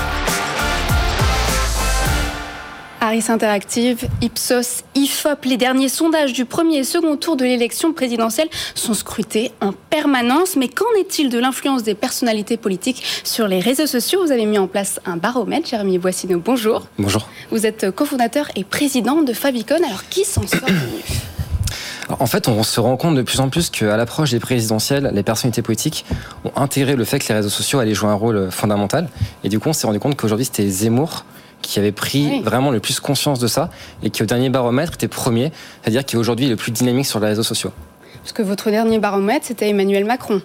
Harris 3.00 3.26
Interactive, 3.30 4.08
Ipsos, 4.20 4.84
IFOP, 4.96 5.46
les 5.46 5.58
derniers 5.58 5.90
sondages 5.90 6.34
du 6.34 6.46
premier 6.46 6.78
et 6.78 6.84
second 6.84 7.18
tour 7.18 7.36
de 7.36 7.44
l'élection 7.46 7.94
présidentielle 7.94 8.48
sont 8.74 8.96
scrutés 8.96 9.52
en 9.62 9.74
permanence. 9.74 10.56
Mais 10.56 10.70
qu'en 10.70 10.92
est-il 10.98 11.30
de 11.30 11.38
l'influence 11.38 11.84
des 11.84 11.94
personnalités 11.94 12.58
politiques 12.58 13.04
sur 13.24 13.48
les 13.48 13.60
réseaux 13.60 13.86
sociaux? 13.86 14.26
Vous 14.26 14.32
avez 14.32 14.48
mis 14.48 14.58
en 14.58 14.66
place 14.66 15.00
un 15.06 15.18
baromètre. 15.18 15.70
Jérémy 15.70 16.00
Boissino, 16.00 16.42
bonjour. 16.44 16.88
Bonjour. 16.98 17.30
Vous 17.52 17.68
êtes 17.68 17.92
cofondateur 17.92 18.50
et 18.56 18.64
président 18.64 19.22
de 19.22 19.34
Favicon. 19.34 19.76
Alors, 19.76 20.10
qui 20.10 20.26
s'en 20.26 20.48
sort 20.48 20.68
en 22.10 22.26
fait, 22.26 22.48
on 22.48 22.64
se 22.64 22.80
rend 22.80 22.98
compte 22.98 23.16
de 23.16 23.22
plus 23.22 23.40
en 23.40 23.50
plus 23.50 23.70
qu'à 23.70 23.98
l'approche 23.98 24.32
des 24.32 24.40
présidentielles, 24.40 25.10
les 25.14 25.24
personnalités 25.24 25.62
politiques 25.62 26.06
ont 26.44 26.52
intégré 26.56 26.96
le 26.96 27.04
fait 27.04 27.20
que 27.20 27.28
les 27.30 27.36
réseaux 27.36 27.50
sociaux 27.50 27.80
allaient 27.80 27.94
jouer 27.94 28.10
un 28.10 28.16
rôle 28.16 28.52
fondamental. 28.52 29.10
Et 29.44 29.50
du 29.50 29.60
coup, 29.60 29.70
on 29.70 29.74
s'est 29.74 29.88
rendu 29.88 30.00
compte 30.00 30.16
qu'aujourd'hui, 30.16 30.46
c'était 30.46 30.68
Zemmour 30.68 31.26
qui 31.62 31.80
avait 31.80 31.92
pris 31.92 32.42
vraiment 32.42 32.70
le 32.70 32.80
plus 32.80 33.00
conscience 33.00 33.40
de 33.40 33.48
ça 33.48 33.72
et 34.04 34.12
qui, 34.12 34.22
au 34.22 34.26
dernier 34.26 34.50
baromètre, 34.50 34.94
était 34.94 35.08
premier, 35.08 35.52
c'est-à-dire 35.82 36.06
qui 36.06 36.16
est 36.16 36.20
aujourd'hui 36.20 36.48
le 36.48 36.56
plus 36.56 36.72
dynamique 36.72 37.08
sur 37.08 37.20
les 37.20 37.28
réseaux 37.28 37.44
sociaux. 37.44 37.72
Parce 38.22 38.34
que 38.34 38.44
votre 38.44 38.70
dernier 38.70 39.00
baromètre, 39.00 39.46
c'était 39.46 39.70
Emmanuel 39.70 40.06
Macron. 40.06 40.42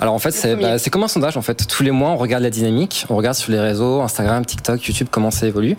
Alors 0.00 0.14
en 0.14 0.18
fait, 0.20 0.56
bah, 0.60 0.78
c'est 0.78 0.90
comme 0.90 1.02
un 1.02 1.08
sondage. 1.08 1.36
En 1.36 1.42
fait, 1.42 1.66
tous 1.66 1.82
les 1.82 1.90
mois, 1.90 2.10
on 2.10 2.16
regarde 2.16 2.44
la 2.44 2.50
dynamique, 2.50 3.04
on 3.10 3.16
regarde 3.16 3.36
sur 3.36 3.50
les 3.50 3.58
réseaux, 3.58 4.00
Instagram, 4.00 4.44
TikTok, 4.44 4.84
YouTube, 4.84 5.08
comment 5.10 5.32
ça 5.32 5.46
évolue. 5.46 5.76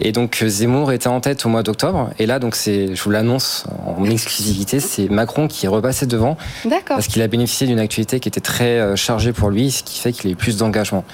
Et 0.00 0.12
donc 0.12 0.44
Zemmour 0.46 0.92
était 0.92 1.08
en 1.08 1.20
tête 1.20 1.44
au 1.46 1.48
mois 1.48 1.62
d'octobre. 1.62 2.10
Et 2.18 2.26
là, 2.26 2.38
donc 2.38 2.54
c'est, 2.54 2.94
je 2.94 3.02
vous 3.02 3.10
l'annonce 3.10 3.64
en 3.86 4.04
exclusivité, 4.04 4.80
c'est 4.80 5.08
Macron 5.08 5.48
qui 5.48 5.66
est 5.66 5.68
repassé 5.68 6.06
devant. 6.06 6.36
Parce 6.86 7.08
qu'il 7.08 7.22
a 7.22 7.28
bénéficié 7.28 7.66
d'une 7.66 7.80
actualité 7.80 8.20
qui 8.20 8.28
était 8.28 8.40
très 8.40 8.78
euh, 8.78 8.96
chargée 8.96 9.32
pour 9.32 9.50
lui, 9.50 9.70
ce 9.70 9.82
qui 9.82 9.98
fait 10.00 10.12
qu'il 10.12 10.28
a 10.28 10.32
eu 10.32 10.36
plus 10.36 10.56
d'engagement. 10.56 11.04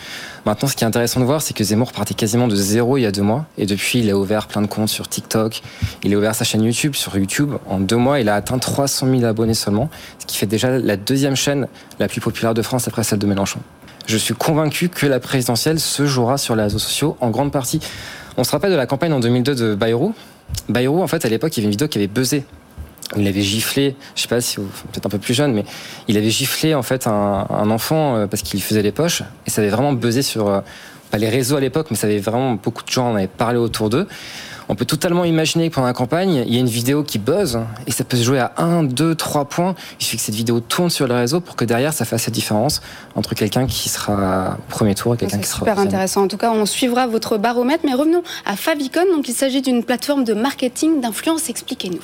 Maintenant, 0.45 0.69
ce 0.69 0.75
qui 0.75 0.83
est 0.83 0.87
intéressant 0.87 1.21
de 1.21 1.25
voir, 1.25 1.41
c'est 1.41 1.55
que 1.55 1.63
Zemmour 1.63 1.93
partait 1.93 2.15
quasiment 2.15 2.49
de 2.49 2.57
zéro 2.57 2.97
il 2.97 3.03
y 3.03 3.07
a 3.07 3.13
deux 3.13 3.23
mois. 3.23 3.47
Et 3.59 3.67
depuis, 3.67 4.01
il 4.01 4.11
a 4.11 4.17
ouvert 4.19 4.49
plein 4.49 4.63
de 4.63 4.67
comptes 4.67 4.89
sur 4.89 5.07
TikTok. 5.09 5.63
Il 6.03 6.13
a 6.15 6.17
ouvert 6.17 6.35
sa 6.35 6.45
chaîne 6.45 6.65
YouTube. 6.65 6.97
Sur 6.97 7.17
YouTube, 7.17 7.53
en 7.69 7.79
deux 7.79 7.97
mois, 7.97 8.19
il 8.19 8.29
a 8.29 8.35
atteint 8.35 8.59
300 8.59 9.07
000 9.09 9.25
abonnés 9.25 9.55
seulement. 9.55 9.89
Ce 10.19 10.27
qui 10.27 10.37
fait 10.37 10.47
déjà 10.47 10.79
la 10.79 10.97
deuxième 10.97 11.37
chaîne 11.37 11.69
la 12.01 12.09
plus 12.09 12.21
populaire 12.21 12.55
de 12.55 12.63
France 12.63 12.89
après 12.89 13.05
celle 13.05 13.21
de 13.21 13.27
Mélenchon. 13.27 13.61
Je 14.07 14.17
suis 14.17 14.35
convaincu 14.35 14.89
que 14.89 15.07
la 15.07 15.21
présidentielle 15.21 15.79
se 15.79 16.07
jouera 16.07 16.37
sur 16.37 16.57
les 16.57 16.65
réseaux 16.65 16.81
sociaux, 16.81 17.17
en 17.21 17.31
grande 17.31 17.53
partie 17.53 17.81
on 18.37 18.45
se 18.45 18.51
rappelle 18.51 18.71
de 18.71 18.77
la 18.77 18.87
campagne 18.87 19.13
en 19.13 19.21
2002 19.21 19.55
de 19.55 19.75
Bayrou. 19.75 20.15
Bayrou, 20.69 21.03
en 21.03 21.07
fait, 21.07 21.25
à 21.25 21.29
l'époque, 21.29 21.57
il 21.57 21.61
y 21.61 21.63
avait 21.63 21.67
une 21.67 21.73
vidéo 21.73 21.89
qui 21.89 21.99
avait 21.99 22.09
buzzé. 22.09 22.45
Il 23.17 23.27
avait 23.29 23.43
giflé, 23.43 23.95
je 24.15 24.23
sais 24.23 24.29
pas 24.29 24.41
si 24.41 24.57
vous 24.57 24.69
peut-être 24.91 25.05
un 25.05 25.11
peu 25.11 25.19
plus 25.19 25.35
jeune, 25.35 25.53
mais 25.53 25.65
il 26.09 26.17
avait 26.17 26.31
giflé 26.31 26.75
en 26.75 26.83
fait 26.83 27.07
un, 27.07 27.71
enfant 27.71 28.17
euh, 28.17 28.27
parce 28.27 28.43
qu'il 28.43 28.63
faisait 28.63 28.81
les 28.81 28.93
poches 28.93 29.23
et 29.47 29.51
ça 29.51 29.61
avait 29.61 29.71
vraiment 29.71 29.93
buzzé 29.93 30.23
sur 30.23 30.49
euh, 30.49 30.61
pas 31.11 31.19
les 31.19 31.29
réseaux 31.29 31.57
à 31.57 31.61
l'époque, 31.61 31.89
mais 31.91 31.97
ça 31.97 32.07
avait 32.07 32.21
vraiment 32.21 32.55
beaucoup 32.55 32.83
de 32.83 32.91
gens 32.91 33.11
en 33.11 33.17
avaient 33.17 33.27
parlé 33.27 33.59
autour 33.59 33.91
d'eux. 33.91 34.09
On 34.69 34.75
peut 34.75 34.85
totalement 34.85 35.25
imaginer 35.25 35.69
que 35.69 35.75
pendant 35.75 35.87
la 35.87 35.93
campagne, 35.93 36.45
il 36.47 36.55
y 36.55 36.57
a 36.57 36.61
une 36.61 36.69
vidéo 36.69 37.03
qui 37.03 37.19
buzz 37.19 37.61
et 37.87 37.91
ça 37.91 38.05
peut 38.05 38.17
se 38.17 38.23
jouer 38.23 38.39
à 38.39 38.53
1, 38.57 38.85
2, 38.85 39.15
3 39.15 39.45
points. 39.47 39.75
Il 40.01 40.05
suffit 40.05 40.17
que 40.17 40.23
cette 40.23 40.35
vidéo 40.35 40.61
tourne 40.61 40.91
sur 40.91 41.07
le 41.07 41.15
réseau 41.15 41.41
pour 41.41 41.57
que 41.57 41.65
derrière 41.65 41.93
ça 41.93 42.05
fasse 42.05 42.27
la 42.27 42.33
différence 42.33 42.81
entre 43.15 43.35
quelqu'un 43.35 43.67
qui 43.67 43.89
sera 43.89 44.57
au 44.59 44.71
premier 44.71 44.95
tour 44.95 45.15
et 45.15 45.17
quelqu'un 45.17 45.39
qui 45.39 45.49
sera 45.49 45.59
super 45.61 45.79
intéressant. 45.79 46.23
En 46.23 46.29
tout 46.29 46.37
cas, 46.37 46.51
on 46.51 46.67
suivra 46.67 47.07
votre 47.07 47.39
baromètre. 47.39 47.85
Mais 47.85 47.95
revenons 47.95 48.23
à 48.47 48.57
Favicon. 48.57 49.05
Donc, 49.15 49.29
il 49.29 49.35
s'agit 49.35 49.63
d'une 49.63 49.85
plateforme 49.85 50.25
de 50.25 50.35
marketing 50.35 51.01
d'influence. 51.01 51.49
Expliquez-nous. 51.49 52.01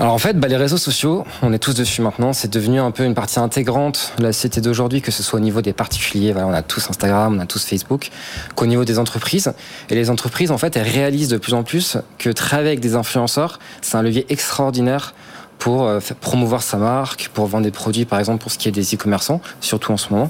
Alors 0.00 0.12
en 0.12 0.18
fait, 0.18 0.38
bah, 0.38 0.48
les 0.48 0.56
réseaux 0.56 0.76
sociaux, 0.76 1.24
on 1.42 1.52
est 1.52 1.58
tous 1.60 1.74
dessus 1.74 2.02
maintenant. 2.02 2.32
C'est 2.32 2.52
devenu 2.52 2.80
un 2.80 2.90
peu 2.90 3.04
une 3.04 3.14
partie 3.14 3.38
intégrante 3.38 4.12
de 4.18 4.24
la 4.24 4.32
société 4.32 4.60
d'aujourd'hui, 4.60 5.00
que 5.00 5.12
ce 5.12 5.22
soit 5.22 5.38
au 5.38 5.42
niveau 5.42 5.62
des 5.62 5.72
particuliers, 5.72 6.34
on 6.36 6.52
a 6.52 6.62
tous 6.62 6.90
Instagram, 6.90 7.36
on 7.36 7.38
a 7.38 7.46
tous 7.46 7.64
Facebook, 7.64 8.10
qu'au 8.56 8.66
niveau 8.66 8.84
des 8.84 8.98
entreprises. 8.98 9.52
Et 9.90 9.94
les 9.94 10.10
entreprises, 10.10 10.50
en 10.50 10.58
fait, 10.58 10.76
elles 10.76 10.88
réalisent 10.88 11.28
de 11.28 11.36
plus 11.36 11.54
en 11.54 11.62
plus 11.62 11.96
que 12.18 12.30
travailler 12.30 12.68
avec 12.68 12.80
des 12.80 12.96
influenceurs, 12.96 13.60
c'est 13.82 13.96
un 13.96 14.02
levier 14.02 14.26
extraordinaire 14.30 15.14
pour 15.60 15.84
euh, 15.84 16.00
promouvoir 16.20 16.62
sa 16.62 16.76
marque, 16.76 17.30
pour 17.32 17.46
vendre 17.46 17.62
des 17.62 17.70
produits, 17.70 18.04
par 18.04 18.18
exemple, 18.18 18.42
pour 18.42 18.50
ce 18.50 18.58
qui 18.58 18.68
est 18.68 18.72
des 18.72 18.96
e-commerçants, 18.96 19.40
surtout 19.60 19.92
en 19.92 19.96
ce 19.96 20.12
moment. 20.12 20.28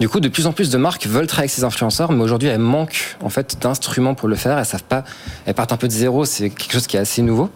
Du 0.00 0.08
coup, 0.08 0.18
de 0.18 0.28
plus 0.28 0.46
en 0.46 0.52
plus 0.52 0.70
de 0.70 0.78
marques 0.78 1.06
veulent 1.06 1.26
travailler 1.28 1.44
avec 1.44 1.50
ces 1.50 1.62
influenceurs, 1.62 2.10
mais 2.10 2.24
aujourd'hui, 2.24 2.48
elles 2.48 2.58
manquent 2.58 3.16
en 3.22 3.28
fait 3.28 3.58
d'instruments 3.60 4.14
pour 4.14 4.28
le 4.28 4.34
faire. 4.34 4.58
Elles 4.58 4.64
savent 4.64 4.82
pas. 4.82 5.04
Elles 5.46 5.54
partent 5.54 5.72
un 5.72 5.76
peu 5.76 5.88
de 5.88 5.92
zéro. 5.92 6.24
C'est 6.24 6.50
quelque 6.50 6.72
chose 6.72 6.86
qui 6.86 6.96
est 6.96 7.00
assez 7.00 7.22
nouveau. 7.22 7.48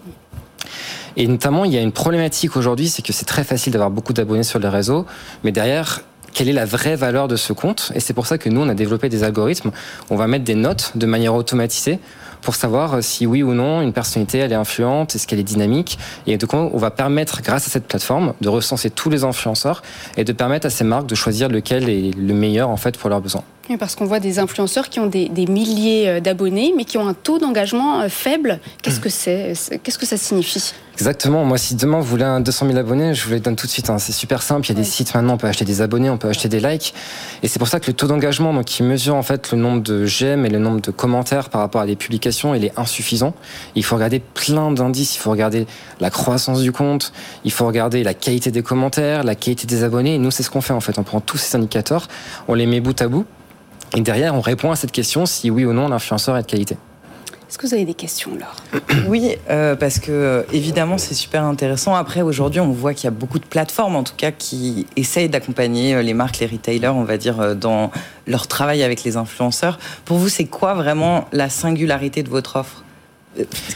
Et 1.17 1.27
notamment, 1.27 1.65
il 1.65 1.73
y 1.73 1.79
a 1.79 1.81
une 1.81 1.93
problématique 1.93 2.57
aujourd'hui, 2.57 2.89
c'est 2.89 3.03
que 3.03 3.13
c'est 3.13 3.25
très 3.25 3.45
facile 3.45 3.73
d'avoir 3.73 3.91
beaucoup 3.91 4.13
d'abonnés 4.13 4.43
sur 4.43 4.59
les 4.59 4.69
réseaux, 4.69 5.07
mais 5.45 5.53
derrière, 5.53 6.03
quelle 6.33 6.49
est 6.49 6.53
la 6.53 6.65
vraie 6.65 6.97
valeur 6.97 7.29
de 7.29 7.37
ce 7.37 7.53
compte? 7.53 7.93
Et 7.95 8.01
c'est 8.01 8.13
pour 8.13 8.27
ça 8.27 8.39
que 8.39 8.49
nous, 8.49 8.61
on 8.61 8.69
a 8.69 8.75
développé 8.75 9.09
des 9.09 9.23
algorithmes. 9.23 9.71
On 10.11 10.17
va 10.17 10.27
mettre 10.27 10.45
des 10.45 10.57
notes 10.57 10.93
de 10.97 11.07
manière 11.07 11.35
automatisée 11.35 12.01
pour 12.43 12.57
savoir 12.57 13.03
si 13.03 13.25
oui 13.25 13.43
ou 13.43 13.55
non 13.55 13.81
une 13.81 13.93
personnalité 13.93 14.39
elle 14.39 14.53
est 14.53 14.57
influente, 14.57 15.15
est-ce 15.15 15.27
qu'elle 15.27 15.39
est 15.39 15.45
dynamique? 15.45 15.99
Et 16.27 16.37
donc 16.37 16.53
on 16.53 16.77
va 16.77 16.91
permettre, 16.91 17.41
grâce 17.41 17.67
à 17.67 17.71
cette 17.71 17.87
plateforme, 17.87 18.35
de 18.43 18.49
recenser 18.51 18.91
tous 18.91 19.09
les 19.09 19.25
influenceurs 19.25 19.83
et 20.19 20.25
de 20.25 20.33
permettre 20.33 20.67
à 20.67 20.71
ces 20.71 20.85
marques 20.85 21.07
de 21.07 21.15
choisir 21.15 21.49
lequel 21.49 21.89
est 21.89 22.11
le 22.15 22.35
meilleur 22.35 22.69
en 22.69 22.77
fait 22.77 22.99
pour 22.99 23.09
leurs 23.09 23.23
besoins. 23.23 23.45
Oui, 23.71 23.79
parce 23.79 23.95
qu'on 23.95 24.05
voit 24.05 24.21
des 24.21 24.39
influenceurs 24.39 24.91
qui 24.91 25.01
ont 25.01 25.07
des, 25.07 25.29
milliers 25.49 26.09
euh, 26.09 26.21
d'abonnés, 26.21 26.75
mais 26.77 26.85
qui 26.85 26.99
ont 26.99 27.09
un 27.09 27.15
taux 27.15 27.39
d'engagement 27.39 28.01
euh, 28.01 28.09
faible. 28.09 28.61
Qu'est-ce 28.83 29.01
que 29.01 29.09
c'est 29.09 29.55
Qu'est-ce 29.83 29.99
que 29.99 30.05
ça 30.05 30.19
signifie? 30.19 30.75
Exactement. 30.93 31.45
Moi, 31.47 31.57
si 31.57 31.75
demain 31.75 31.99
vous 31.99 32.05
voulez 32.05 32.25
un 32.25 32.41
200 32.41 32.67
000 32.67 32.79
abonnés, 32.79 33.15
je 33.15 33.25
vous 33.25 33.33
les 33.33 33.41
donne 33.41 33.57
tout 33.57 33.67
de 33.67 33.73
suite. 33.73 33.89
Hein. 33.89 33.99
C'est 33.99 34.13
super 34.13 34.43
simple. 34.43 34.67
Il 34.67 34.69
y 34.69 34.73
a 34.73 34.75
des 34.75 34.85
sites 34.85 35.15
maintenant, 35.15 35.35
on 35.35 35.37
peut 35.39 35.47
acheter 35.47 35.65
des 35.65 35.81
abonnés, 35.81 36.11
on 36.11 36.19
peut 36.19 36.29
acheter 36.29 36.51
des 36.51 36.61
likes. 36.61 36.93
Et 37.43 37.49
c'est 37.49 37.59
pour 37.59 37.67
ça 37.67 37.81
que 37.81 37.87
le 37.87 37.95
taux 37.95 38.07
d'engagement, 38.07 38.53
donc 38.53 38.67
qui 38.67 38.83
mesure 38.83 39.15
en 39.15 39.23
fait 39.23 39.51
le 39.51 39.59
nombre 39.59 39.83
de 39.83 40.05
j'aime 40.05 40.45
et 40.45 40.51
le 40.51 40.59
nombre 40.59 40.83
de 40.83 40.91
commentaires 40.91 41.49
par 41.49 41.63
rapport 41.63 41.81
à 41.81 41.87
des 41.87 41.97
publications, 41.97 42.55
il 42.55 42.67
est 42.67 42.79
insuffisant. 42.79 43.35
Il 43.77 43.85
faut 43.85 43.97
regarder 43.97 44.21
plein 44.21 44.73
d'indices. 44.73 45.17
Il 45.17 45.21
faut 45.21 45.31
regarder 45.31 45.67
la 46.01 46.11
croissance 46.11 46.61
du 46.61 46.71
compte. 46.71 47.13
Il 47.45 47.51
faut 47.51 47.67
regarder 47.67 48.05
la 48.05 48.13
qualité 48.13 48.51
des 48.51 48.63
commentaires, 48.63 49.25
la 49.25 49.35
qualité 49.35 49.67
des 49.67 49.85
abonnés. 49.85 50.17
Et 50.17 50.19
nous, 50.19 50.31
c'est 50.31 50.43
ce 50.43 50.51
qu'on 50.51 50.61
fait 50.61 50.75
en 50.75 50.81
fait. 50.81 50.99
On 50.99 51.03
prend 51.03 51.21
tous 51.21 51.39
ces 51.39 51.57
indicateurs, 51.57 52.09
on 52.47 52.53
les 52.53 52.67
met 52.67 52.81
bout 52.81 53.01
à 53.01 53.09
bout 53.09 53.25
et 53.97 54.01
derrière, 54.01 54.35
on 54.35 54.41
répond 54.41 54.71
à 54.71 54.77
cette 54.77 54.93
question 54.93 55.27
si 55.27 55.51
oui 55.51 55.65
ou 55.65 55.73
non 55.73 55.89
l'influenceur 55.89 56.37
est 56.37 56.43
de 56.43 56.47
qualité. 56.47 56.77
Est-ce 57.55 57.59
que 57.61 57.69
vous 57.69 57.75
avez 57.75 57.85
des 57.85 57.95
questions, 57.95 58.33
Laure 58.33 58.57
Oui, 59.07 59.37
euh, 59.49 59.77
parce 59.77 60.01
que 60.01 60.11
euh, 60.11 60.43
évidemment, 60.53 60.99
c'est 60.99 61.15
super 61.15 61.45
intéressant. 61.45 61.95
Après, 61.95 62.21
aujourd'hui, 62.21 62.59
on 62.59 62.73
voit 62.73 62.95
qu'il 62.95 63.05
y 63.05 63.07
a 63.07 63.13
beaucoup 63.13 63.39
de 63.39 63.45
plateformes, 63.45 63.95
en 63.95 64.03
tout 64.03 64.17
cas, 64.17 64.33
qui 64.33 64.89
essayent 64.97 65.29
d'accompagner 65.29 65.95
euh, 65.95 66.03
les 66.03 66.15
marques, 66.15 66.41
les 66.41 66.47
retailers, 66.47 66.89
on 66.89 67.05
va 67.05 67.17
dire, 67.17 67.55
dans 67.55 67.93
leur 68.27 68.49
travail 68.49 68.83
avec 68.83 69.05
les 69.05 69.17
influenceurs. 69.17 69.79
Pour 70.05 70.19
vous, 70.19 70.29
c'est 70.29 70.47
quoi 70.47 70.75
vraiment 70.75 71.29
la 71.31 71.49
singularité 71.49 72.25
de 72.25 72.29
votre 72.29 72.57
offre? 72.57 72.83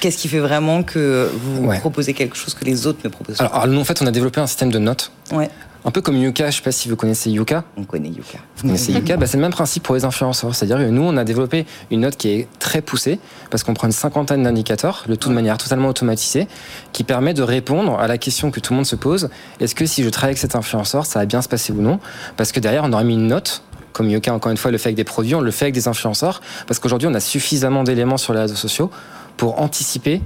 Qu'est-ce 0.00 0.18
qui 0.18 0.26
fait 0.26 0.40
vraiment 0.40 0.82
que 0.82 1.30
vous 1.32 1.68
proposez 1.78 2.14
quelque 2.14 2.36
chose 2.36 2.54
que 2.54 2.64
les 2.64 2.88
autres 2.88 2.98
ne 3.04 3.08
proposent 3.08 3.36
pas? 3.36 3.44
Alors, 3.44 3.68
nous, 3.68 3.78
en 3.78 3.84
fait, 3.84 4.02
on 4.02 4.06
a 4.06 4.10
développé 4.10 4.40
un 4.40 4.48
système 4.48 4.72
de 4.72 4.78
notes. 4.80 5.12
Ouais. 5.30 5.50
Un 5.84 5.90
peu 5.90 6.00
comme 6.00 6.16
Yuka, 6.16 6.50
je 6.50 6.56
sais 6.56 6.62
pas 6.62 6.72
si 6.72 6.88
vous 6.88 6.96
connaissez 6.96 7.30
Yuka. 7.30 7.64
On 7.76 7.84
connaît 7.84 8.08
Yuka. 8.08 8.38
Vous 8.56 8.62
connaissez 8.62 8.92
Yuka, 8.92 9.16
bah, 9.16 9.26
c'est 9.26 9.36
le 9.36 9.42
même 9.42 9.52
principe 9.52 9.84
pour 9.84 9.94
les 9.94 10.04
influenceurs. 10.04 10.54
C'est-à-dire 10.54 10.78
que 10.78 10.90
nous, 10.90 11.02
on 11.02 11.16
a 11.16 11.24
développé 11.24 11.66
une 11.90 12.00
note 12.00 12.16
qui 12.16 12.30
est 12.30 12.48
très 12.58 12.82
poussée, 12.82 13.20
parce 13.50 13.62
qu'on 13.62 13.74
prend 13.74 13.86
une 13.86 13.92
cinquantaine 13.92 14.42
d'indicateurs, 14.42 15.04
le 15.08 15.16
tout 15.16 15.28
de 15.28 15.34
manière 15.34 15.56
totalement 15.56 15.88
automatisée, 15.88 16.48
qui 16.92 17.04
permet 17.04 17.32
de 17.32 17.42
répondre 17.42 17.98
à 17.98 18.08
la 18.08 18.18
question 18.18 18.50
que 18.50 18.60
tout 18.60 18.72
le 18.72 18.76
monde 18.78 18.86
se 18.86 18.96
pose. 18.96 19.30
Est-ce 19.60 19.74
que 19.74 19.86
si 19.86 20.02
je 20.02 20.08
travaille 20.08 20.30
avec 20.30 20.38
cet 20.38 20.56
influenceur, 20.56 21.06
ça 21.06 21.20
va 21.20 21.26
bien 21.26 21.42
se 21.42 21.48
passer 21.48 21.72
ou 21.72 21.80
non? 21.80 22.00
Parce 22.36 22.52
que 22.52 22.60
derrière, 22.60 22.82
on 22.84 22.92
aurait 22.92 23.04
mis 23.04 23.14
une 23.14 23.28
note 23.28 23.62
comme 23.92 24.10
Yuka, 24.10 24.32
encore 24.32 24.52
une 24.52 24.58
fois, 24.58 24.70
le 24.70 24.78
fait 24.78 24.90
avec 24.90 24.96
des 24.96 25.04
produits, 25.04 25.34
on 25.34 25.40
le 25.40 25.50
fait 25.50 25.66
avec 25.66 25.74
des 25.74 25.88
influenceurs, 25.88 26.40
parce 26.66 26.78
qu'aujourd'hui, 26.78 27.08
on 27.08 27.14
a 27.14 27.20
suffisamment 27.20 27.82
d'éléments 27.82 28.16
sur 28.16 28.32
les 28.32 28.40
réseaux 28.40 28.54
sociaux 28.54 28.90
pour 29.36 29.60
anticiper 29.60 30.20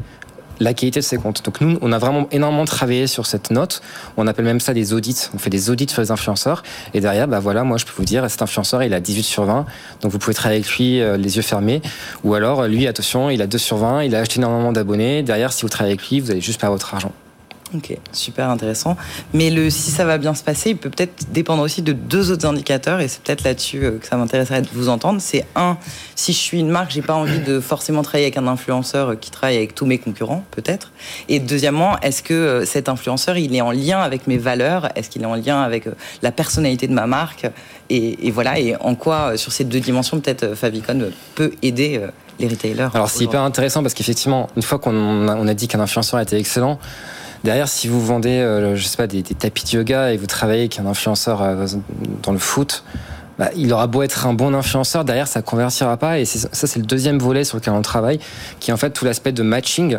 la 0.63 0.75
qualité 0.75 1.01
de 1.01 1.05
ces 1.05 1.17
comptes. 1.17 1.45
Donc 1.45 1.61
nous, 1.61 1.79
on 1.81 1.93
a 1.93 1.99
vraiment 1.99 2.29
énormément 2.31 2.65
travaillé 2.65 3.07
sur 3.07 3.27
cette 3.27 3.51
note. 3.51 3.83
On 4.17 4.27
appelle 4.27 4.45
même 4.45 4.61
ça 4.61 4.75
des 4.75 4.93
audits. 4.93 5.29
On 5.35 5.39
fait 5.39 5.51
des 5.51 5.71
audits 5.71 5.89
sur 5.89 6.01
les 6.03 6.11
influenceurs. 6.11 6.63
Et 6.95 7.01
derrière, 7.01 7.29
bah 7.29 7.41
voilà, 7.41 7.65
moi 7.65 7.79
je 7.79 7.85
peux 7.85 7.93
vous 7.97 8.05
dire, 8.05 8.29
cet 8.31 8.43
influenceur, 8.43 8.83
il 8.83 8.95
a 8.95 9.01
18 9.01 9.23
sur 9.23 9.45
20. 9.45 9.67
Donc 10.01 10.13
vous 10.13 10.19
pouvez 10.19 10.35
travailler 10.35 10.61
avec 10.61 10.71
lui 10.77 11.01
euh, 11.01 11.17
les 11.17 11.37
yeux 11.37 11.43
fermés. 11.43 11.83
Ou 12.25 12.35
alors, 12.35 12.67
lui, 12.67 12.87
attention, 12.87 13.31
il 13.31 13.43
a 13.43 13.47
2 13.47 13.59
sur 13.59 13.77
20. 13.77 14.05
Il 14.05 14.15
a 14.15 14.21
acheté 14.21 14.39
énormément 14.39 14.73
d'abonnés. 14.73 15.23
Derrière, 15.23 15.53
si 15.53 15.63
vous 15.63 15.69
travaillez 15.69 15.95
avec 15.95 16.09
lui, 16.09 16.21
vous 16.21 16.31
allez 16.31 16.41
juste 16.41 16.61
perdre 16.61 16.75
votre 16.75 16.95
argent. 16.95 17.13
Ok, 17.75 17.97
super 18.13 18.51
intéressant. 18.51 18.97
Mais 19.33 19.49
le, 19.49 19.71
si 19.71 19.91
ça 19.91 20.05
va 20.05 20.19
bien 20.19 20.35
se 20.35 20.43
passer, 20.43 20.71
il 20.71 20.77
peut 20.77 20.91
peut-être 20.91 21.33
dépendre 21.33 21.63
aussi 21.63 21.81
de 21.81 21.93
deux 21.93 22.31
autres 22.31 22.47
indicateurs, 22.47 23.01
et 23.01 23.09
c'est 23.09 23.23
peut-être 23.23 23.45
là-dessus 23.45 23.85
euh, 23.85 23.99
que 23.99 24.07
ça 24.07 24.17
m'intéresserait 24.17 24.61
de 24.61 24.69
vous 24.75 24.91
entendre. 24.91 25.21
C'est 25.23 25.47
un, 25.55 25.79
si 26.15 26.33
je 26.33 26.39
suis 26.39 26.61
une 26.61 26.69
marque, 26.69 26.91
j'ai 26.91 27.01
pas 27.01 27.15
envie 27.15 27.39
de 27.39 27.61
forcément 27.61 28.03
travailler 28.03 28.27
avec 28.27 28.37
un 28.37 28.47
influenceur 28.47 29.19
qui 29.19 29.31
travaille 29.31 29.57
avec 29.57 29.75
tous 29.75 29.87
mes 29.87 29.99
concurrents, 29.99 30.45
peut-être. 30.51 30.93
Et 31.31 31.39
deuxièmement, 31.39 31.99
est-ce 32.01 32.23
que 32.23 32.35
euh, 32.35 32.65
cet 32.67 32.91
influenceur, 32.91 33.39
il 33.39 33.55
est 33.57 33.63
en 33.63 33.73
lien 33.73 34.01
avec 34.01 34.27
mes 34.27 34.37
valeurs? 34.39 34.89
Est-ce 34.95 35.09
qu'il 35.09 35.23
est 35.23 35.27
en 35.27 35.37
lien 35.37 35.63
avec 35.63 35.87
euh, 35.87 35.95
la 36.21 36.31
personnalité 36.31 36.89
de 36.89 36.95
ma 36.95 37.07
marque? 37.07 37.47
Et, 37.89 38.31
voilà, 38.31 38.59
et 38.59 38.75
en 38.77 38.95
quoi, 38.95 39.37
sur 39.37 39.53
ces 39.53 39.65
deux 39.65 39.81
dimensions, 39.81 40.19
peut-être 40.19 40.55
Favicon 40.55 41.11
peut 41.35 41.53
aider 41.61 42.01
les 42.39 42.49
retailers 42.49 42.89
Alors 42.95 43.11
c'est 43.11 43.25
hyper 43.25 43.43
intéressant 43.43 43.83
parce 43.83 43.93
qu'effectivement, 43.93 44.49
une 44.57 44.63
fois 44.63 44.79
qu'on 44.79 45.29
a, 45.29 45.37
on 45.37 45.47
a 45.47 45.53
dit 45.53 45.69
qu'un 45.69 45.81
influenceur 45.81 46.19
était 46.21 46.41
excellent, 46.41 46.79
Derrière, 47.45 47.69
si 47.69 47.89
vous 47.89 48.01
vendez, 48.01 48.39
euh, 48.39 48.77
je 48.77 48.85
sais 48.85 48.97
pas, 48.97 49.07
des, 49.07 49.23
tapis 49.23 49.65
de 49.65 49.79
yoga 49.79 50.13
et 50.13 50.17
vous 50.17 50.27
travaillez 50.27 50.61
avec 50.61 50.79
un 50.79 50.87
influenceur 50.87 51.43
euh, 51.43 51.67
dans 52.23 52.33
le 52.33 52.39
foot, 52.39 52.85
bah, 53.39 53.51
il 53.57 53.73
aura 53.73 53.87
beau 53.87 54.03
être 54.03 54.27
un 54.27 54.35
bon 54.35 54.55
influenceur, 54.55 55.05
derrière 55.05 55.27
ça 55.27 55.43
convertira 55.43 55.97
pas. 55.97 56.19
Et 56.19 56.25
ça, 56.25 56.49
c'est 56.53 56.79
le 56.79 56.87
deuxième 56.87 57.19
volet 57.19 57.45
sur 57.45 57.59
lequel 57.59 57.75
on 57.75 57.83
travaille, 57.83 58.21
qui 58.61 58.71
est 58.71 58.75
en 58.75 58.77
fait 58.77 58.91
tout 58.91 59.05
l'aspect 59.05 59.33
de 59.33 59.43
matching 59.43 59.99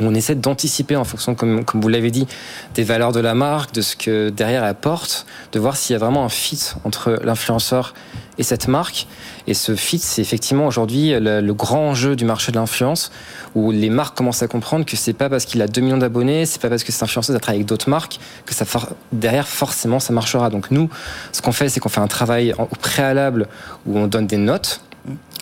on 0.00 0.14
essaie 0.14 0.34
d'anticiper 0.34 0.96
en 0.96 1.04
fonction, 1.04 1.34
comme, 1.34 1.64
vous 1.74 1.88
l'avez 1.88 2.10
dit, 2.10 2.26
des 2.74 2.84
valeurs 2.84 3.12
de 3.12 3.20
la 3.20 3.34
marque, 3.34 3.72
de 3.72 3.80
ce 3.80 3.96
que 3.96 4.30
derrière 4.30 4.62
elle 4.62 4.70
apporte, 4.70 5.26
de 5.52 5.58
voir 5.58 5.76
s'il 5.76 5.94
y 5.94 5.96
a 5.96 5.98
vraiment 5.98 6.24
un 6.24 6.28
fit 6.28 6.72
entre 6.84 7.18
l'influenceur 7.22 7.94
et 8.38 8.42
cette 8.42 8.68
marque. 8.68 9.06
Et 9.46 9.54
ce 9.54 9.74
fit, 9.74 9.98
c'est 9.98 10.22
effectivement 10.22 10.66
aujourd'hui 10.66 11.14
le, 11.18 11.52
grand 11.52 11.90
enjeu 11.90 12.16
du 12.16 12.24
marché 12.24 12.52
de 12.52 12.56
l'influence, 12.56 13.10
où 13.54 13.70
les 13.70 13.90
marques 13.90 14.16
commencent 14.16 14.42
à 14.42 14.48
comprendre 14.48 14.84
que 14.84 14.96
c'est 14.96 15.12
pas 15.12 15.28
parce 15.28 15.44
qu'il 15.44 15.62
a 15.62 15.68
2 15.68 15.80
millions 15.80 15.96
d'abonnés, 15.96 16.46
c'est 16.46 16.60
pas 16.60 16.68
parce 16.68 16.84
que 16.84 16.92
cet 16.92 17.02
influenceur 17.02 17.34
a 17.34 17.38
travaillé 17.38 17.60
avec 17.60 17.68
d'autres 17.68 17.88
marques, 17.88 18.18
que 18.44 18.54
ça 18.54 18.64
derrière 19.12 19.48
forcément 19.48 20.00
ça 20.00 20.12
marchera. 20.12 20.50
Donc 20.50 20.70
nous, 20.70 20.90
ce 21.32 21.40
qu'on 21.42 21.52
fait, 21.52 21.68
c'est 21.68 21.80
qu'on 21.80 21.88
fait 21.88 22.00
un 22.00 22.08
travail 22.08 22.54
au 22.58 22.66
préalable 22.66 23.48
où 23.86 23.98
on 23.98 24.06
donne 24.06 24.26
des 24.26 24.36
notes 24.36 24.80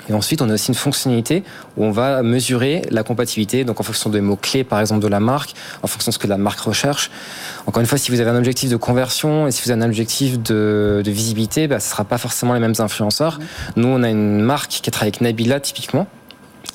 et 0.09 0.13
ensuite, 0.13 0.43
on 0.43 0.51
a 0.51 0.55
aussi 0.55 0.69
une 0.69 0.75
fonctionnalité 0.75 1.45
où 1.77 1.85
on 1.85 1.91
va 1.91 2.23
mesurer 2.23 2.83
la 2.91 3.03
compatibilité, 3.03 3.65
donc 3.65 3.81
en 3.81 3.83
fonction 3.83 4.11
des 4.11 4.21
mots-clés, 4.21 4.65
par 4.65 4.81
exemple, 4.81 5.01
de 5.01 5.09
la 5.09 5.21
marque, 5.21 5.55
en 5.83 5.87
fonction 5.87 6.11
de 6.11 6.15
ce 6.15 6.19
que 6.19 6.27
la 6.27 6.37
marque 6.37 6.61
recherche. 6.61 7.11
Encore 7.67 7.81
une 7.81 7.87
fois, 7.87 7.97
si 7.97 8.11
vous 8.11 8.21
avez 8.21 8.31
un 8.31 8.37
objectif 8.37 8.69
de 8.69 8.77
conversion 8.77 9.47
et 9.47 9.51
si 9.51 9.63
vous 9.63 9.71
avez 9.71 9.83
un 9.83 9.87
objectif 9.87 10.39
de, 10.43 11.03
visibilité, 11.07 11.69
bah, 11.69 11.81
ce 11.81 11.87
ne 11.87 11.91
sera 11.91 12.05
pas 12.05 12.19
forcément 12.19 12.55
les 12.55 12.61
mêmes 12.61 12.75
influenceurs. 12.79 13.39
Nous, 13.77 13.89
on 13.89 14.03
a 14.03 14.11
une 14.11 14.41
marque 14.41 14.71
qui 14.71 14.89
a 14.89 14.93
travaillé 14.93 15.11
avec 15.11 15.21
Nabila, 15.21 15.61
typiquement. 15.61 16.07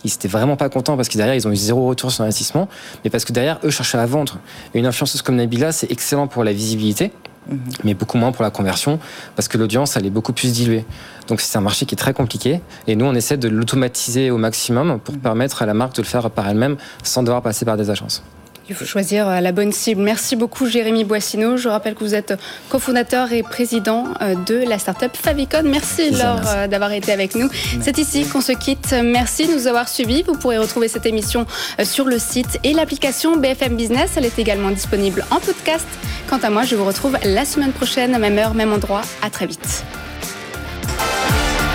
Ils 0.03 0.13
étaient 0.13 0.29
vraiment 0.29 0.55
pas 0.55 0.69
contents 0.69 0.95
parce 0.95 1.09
que 1.09 1.17
derrière, 1.17 1.35
ils 1.35 1.47
ont 1.47 1.51
eu 1.51 1.57
zéro 1.57 1.87
retour 1.87 2.11
sur 2.11 2.23
investissement, 2.23 2.69
mais 3.03 3.09
parce 3.09 3.25
que 3.25 3.33
derrière, 3.33 3.59
eux 3.63 3.69
cherchaient 3.69 3.97
à 3.97 4.05
vendre. 4.05 4.39
Et 4.73 4.79
une 4.79 4.85
influenceuse 4.85 5.21
comme 5.21 5.35
Nabila, 5.35 5.71
c'est 5.71 5.91
excellent 5.91 6.27
pour 6.27 6.43
la 6.43 6.53
visibilité, 6.53 7.11
Mhm. 7.49 7.59
mais 7.83 7.93
beaucoup 7.93 8.17
moins 8.17 8.31
pour 8.31 8.43
la 8.43 8.51
conversion, 8.51 8.99
parce 9.35 9.47
que 9.47 9.57
l'audience, 9.57 9.95
elle 9.97 10.05
est 10.05 10.11
beaucoup 10.11 10.33
plus 10.33 10.51
diluée. 10.53 10.85
Donc 11.27 11.41
c'est 11.41 11.57
un 11.57 11.61
marché 11.61 11.85
qui 11.85 11.95
est 11.95 11.97
très 11.97 12.13
compliqué, 12.13 12.61
et 12.87 12.95
nous, 12.95 13.05
on 13.05 13.15
essaie 13.15 13.37
de 13.37 13.47
l'automatiser 13.47 14.31
au 14.31 14.37
maximum 14.37 14.99
pour 14.99 15.15
mhm. 15.15 15.21
permettre 15.21 15.61
à 15.61 15.65
la 15.65 15.73
marque 15.73 15.95
de 15.95 16.01
le 16.01 16.07
faire 16.07 16.29
par 16.29 16.47
elle-même 16.47 16.77
sans 17.03 17.23
devoir 17.23 17.41
passer 17.41 17.65
par 17.65 17.77
des 17.77 17.89
agences. 17.89 18.23
Il 18.69 18.75
faut 18.75 18.85
choisir 18.85 19.27
euh, 19.27 19.39
la 19.39 19.51
bonne 19.51 19.71
cible. 19.71 20.01
Merci 20.01 20.35
beaucoup 20.35 20.67
Jérémy 20.67 21.03
Boissineau. 21.03 21.57
Je 21.57 21.67
rappelle 21.67 21.95
que 21.95 22.03
vous 22.03 22.13
êtes 22.13 22.35
cofondateur 22.69 23.31
et 23.33 23.41
président 23.41 24.05
euh, 24.21 24.35
de 24.45 24.55
la 24.55 24.77
startup 24.77 25.15
Favicon. 25.17 25.63
Merci 25.65 26.11
Laure 26.11 26.41
euh, 26.45 26.67
d'avoir 26.67 26.91
été 26.91 27.11
avec 27.11 27.33
nous. 27.33 27.49
C'est 27.81 27.97
ici 27.97 28.25
qu'on 28.25 28.41
se 28.41 28.51
quitte. 28.51 28.93
Merci 29.03 29.47
de 29.47 29.53
nous 29.53 29.65
avoir 29.65 29.89
suivis. 29.89 30.21
Vous 30.21 30.33
pourrez 30.33 30.59
retrouver 30.59 30.87
cette 30.87 31.07
émission 31.07 31.47
sur 31.83 32.05
le 32.05 32.19
site 32.19 32.59
et 32.63 32.73
l'application 32.73 33.37
BFM 33.37 33.75
Business. 33.75 34.11
Elle 34.17 34.25
est 34.25 34.37
également 34.37 34.69
disponible 34.69 35.25
en 35.31 35.39
podcast. 35.39 35.87
Quant 36.29 36.39
à 36.39 36.51
moi, 36.51 36.63
je 36.63 36.75
vous 36.75 36.85
retrouve 36.85 37.17
la 37.23 37.45
semaine 37.45 37.71
prochaine, 37.71 38.17
même 38.19 38.37
heure, 38.37 38.53
même 38.53 38.71
endroit. 38.71 39.01
À 39.23 39.31
très 39.31 39.47
vite. 39.47 39.83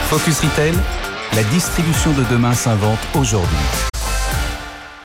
Focus 0.09 0.41
Retail, 0.41 0.75
la 1.35 1.43
distribution 1.45 2.13
de 2.13 2.23
demain 2.31 2.55
s'invente 2.55 3.01
aujourd'hui. 3.19 3.59